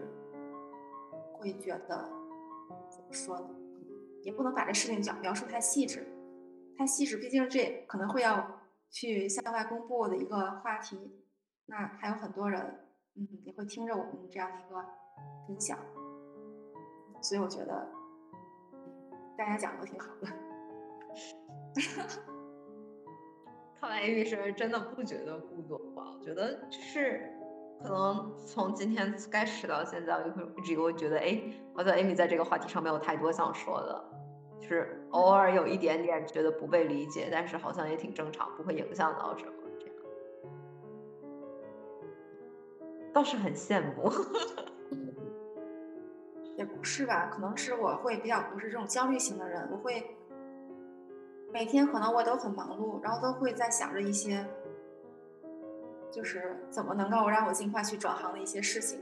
[1.34, 2.10] 会觉得
[2.90, 3.50] 怎么说呢？
[4.22, 6.06] 也不能把这事情讲描述太细致，
[6.78, 10.98] 太细致，毕竟这可能会要去向外公布的一个话题，
[11.66, 12.62] 那还有很多人，
[13.16, 14.76] 嗯，也会听着我们这样的一个
[15.48, 15.78] 分享，
[17.22, 17.88] 所以我觉得，
[19.38, 20.28] 大家讲的都挺好的。
[23.80, 26.04] 看来 Amy 是真的不觉得孤独吧？
[26.18, 27.32] 我觉得就是
[27.84, 31.42] 可能从今天开始到现在，我就会一直会觉得，哎，
[31.76, 34.15] 好像 Amy 在这个话题上没有太多想说的，
[34.60, 39.96] 就是偶尔有一点点觉得不被理解，但是好像也挺正常，不会影响到什么这样，
[43.14, 44.12] 倒是很羡慕。
[46.58, 47.30] 也不是吧？
[47.34, 50.16] 可能是我会比较不是这种焦虑型的人，我会。
[51.54, 54.46] 每天可能我都很忙碌，然后都会在想着一些，
[56.12, 59.00] 就是怎么能够让我尽快去转行的一些事情。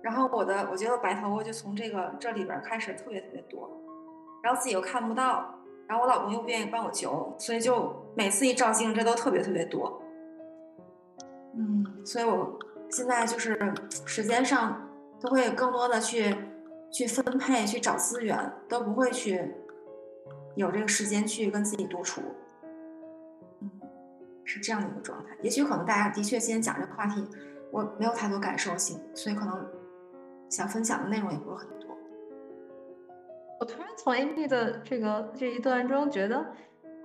[0.00, 3.68] 然后我的，我觉得白头发就从这个这里边开始特别特别多，
[4.42, 5.54] 然后自己又看不到，
[5.86, 10.02] 然后我老公又不愿意帮我揪，所以就每次一照镜子这都特别特别多。
[11.54, 12.58] 嗯，所以我
[12.90, 13.74] 现在就是
[14.06, 14.88] 时间上
[15.20, 16.36] 都会更多的去
[16.90, 19.54] 去分配去找资源，都不会去。
[20.56, 22.20] 有这个时间去跟自己独处，
[23.60, 23.70] 嗯，
[24.44, 25.30] 是这样的一个状态。
[25.42, 27.24] 也许可能大家的确今天讲这个话题，
[27.70, 29.64] 我没有太多感受性，所以可能
[30.50, 31.79] 想分享的内容也不是很多。
[33.60, 36.42] 我突然从 Amy 的这个这一段中觉得，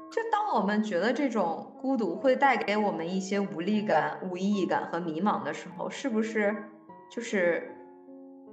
[0.09, 6.55] 就当我们觉得这种孤独会带给我们一些无力感、无意义感和迷茫的时候，是不是
[7.11, 7.75] 就是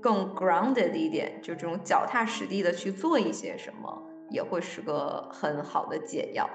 [0.01, 4.03] 更 grounded 一点，就这种脚踏实地的去做一些什么？
[4.31, 6.49] 也会是个很好的解药，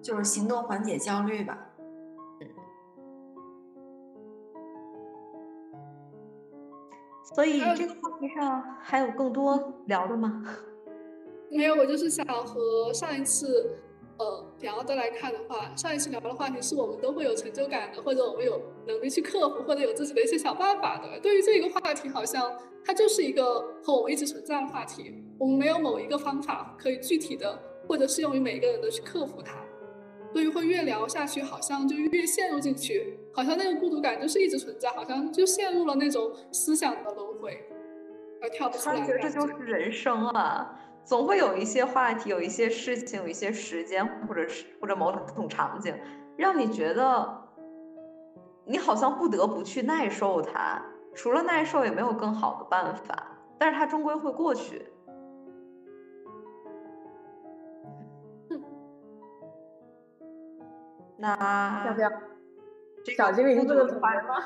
[0.00, 1.69] 就是行动缓解焦虑吧。
[7.34, 10.44] 所以这个话题上还有更多聊的吗？
[11.50, 13.78] 没有，我就是想和上一次。
[14.18, 21.18] 呃，聊的来看的话，上一次聊的话题是我们都会有成就感的，或者我们有能力去克服，或者有自己的一些小办法的。
[21.20, 22.52] 对于这个话题，好像
[22.84, 25.14] 它就是一个和我们一直存在的话题。
[25.38, 27.58] 我们没有某一个方法可以具体的
[27.88, 29.54] 或者适用于每一个人的去克服它，
[30.32, 37.66] 所以会越聊下去，好像就越陷入进去，好像那个孤独感就是一直存在，好像就陷入了那种思想的轮回，
[38.42, 39.00] 而跳不出来。
[39.00, 40.76] 觉得这就是人生啊。
[41.02, 45.92] 总会有一些话题，有一些事情，有一些时间，或者是或者某种场景，
[46.36, 47.42] 让你觉得
[48.66, 50.80] 你好像不得不去耐受它。
[51.14, 53.26] 除了耐受，也没有更好的办法。
[53.58, 54.86] 但是它终归会过去。
[61.20, 62.10] 那要不要
[63.16, 64.42] 小精灵做个总结吗？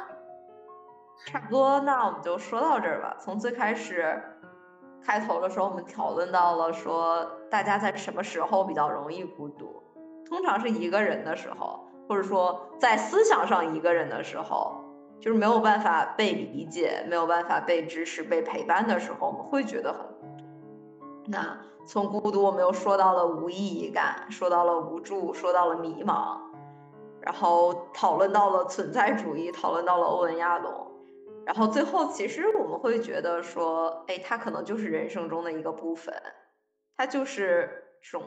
[1.26, 3.16] 差不多，那我们就说到这儿吧。
[3.20, 4.20] 从最开始。
[5.06, 9.82] 开头的时候，我们讨论到了说，大家在什么时候比较容易孤独？
[10.26, 14.80] 通常是一个人的时候，或者说在思想上一个人的时候，
[15.20, 20.44] 就是没有办法被理解、没有办法被支持、被陪伴的时候，我们会觉得很孤独。
[21.26, 26.38] 那从孤独，我们又说到了无意义感，说到了无助，说到了迷茫，
[27.24, 30.90] 然后讨论到了存在主义，讨论到了欧文亚龙。
[31.46, 36.14] 然后最后，其实我们会觉得说，哎，它可能就是人生中的一个部分，
[36.96, 38.26] 它就是这种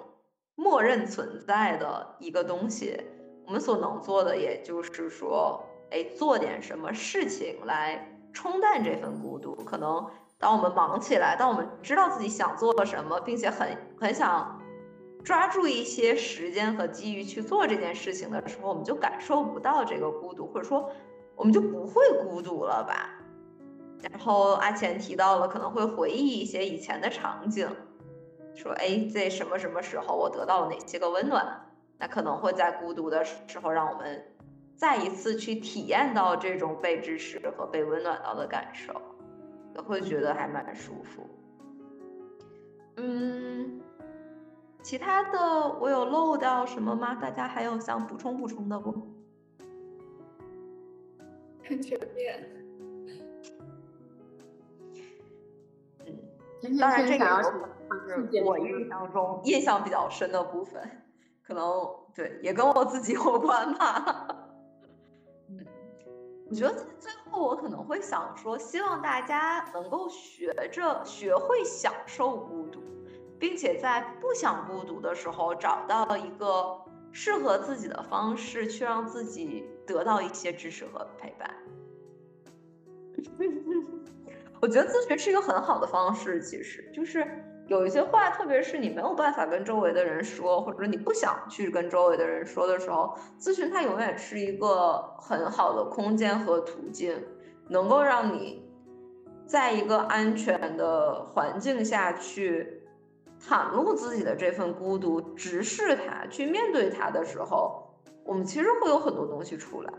[0.55, 2.99] 默认存在的一个东西。
[3.45, 9.55] 我们所能做的，也就是说，哎，做点什么事情来冲淡这份孤独。
[9.63, 10.05] 可能
[10.37, 14.56] 当我们忙起来，当我们知道自己想做什么，并且很很想
[15.27, 20.89] 抓住一些时间和机遇去做这件事情的时候，我们就感受不到这个孤独，或者说。
[21.35, 23.11] 我们就不会孤独了吧？
[24.01, 27.69] 然后阿钱提到了可能会回忆一些以前的场景，
[28.55, 31.45] 说哎，在什么什么时候我得到了哪些个温暖？
[31.99, 34.25] 那可能会在孤独的时候让我们
[34.75, 38.99] 再一次去体验到这种被支持和被温暖到的感受，
[39.75, 41.29] 也会觉得还蛮舒服。
[42.95, 43.76] 嗯，
[44.87, 47.13] 其他的我有漏掉什么吗？
[47.15, 48.93] 大家还有想补充补充的不？
[51.61, 52.49] 很全面。
[56.05, 60.81] 嗯，当然这个是我印象中印象比较深的部分，
[61.43, 61.69] 可能
[62.15, 64.25] 对也跟我自己有关吧。
[65.49, 65.65] 嗯，
[66.49, 72.79] 我觉得最后我可能会想说，希望大家能够学着学会享受孤独，
[73.39, 76.77] 并且在不想孤独的时候，找到一个
[77.11, 79.65] 适合自己的方式，去让自己。
[79.87, 81.49] 得到一些支持和陪伴，
[84.59, 87.25] 我觉得咨询是一个很好的方式，其实就是
[87.67, 97.17] 有一些话，特别是你没有办法跟周围的人说，或者你不想去跟周围的人说的时候，咨询它永远是一个很好的空间和途径，
[97.69, 98.69] 能够让你
[99.45, 102.76] 在一个安全的环境下去
[103.47, 107.81] 袒露自己的这份孤独，直视它，去面对它的时候，
[108.25, 109.93] 我们其实会有很多东西出来。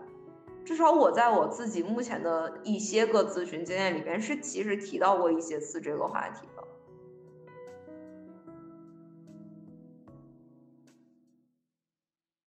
[0.64, 6.46] 至少我在我自己目前的一些个咨询经验里边是其实提到过一些次这个话题，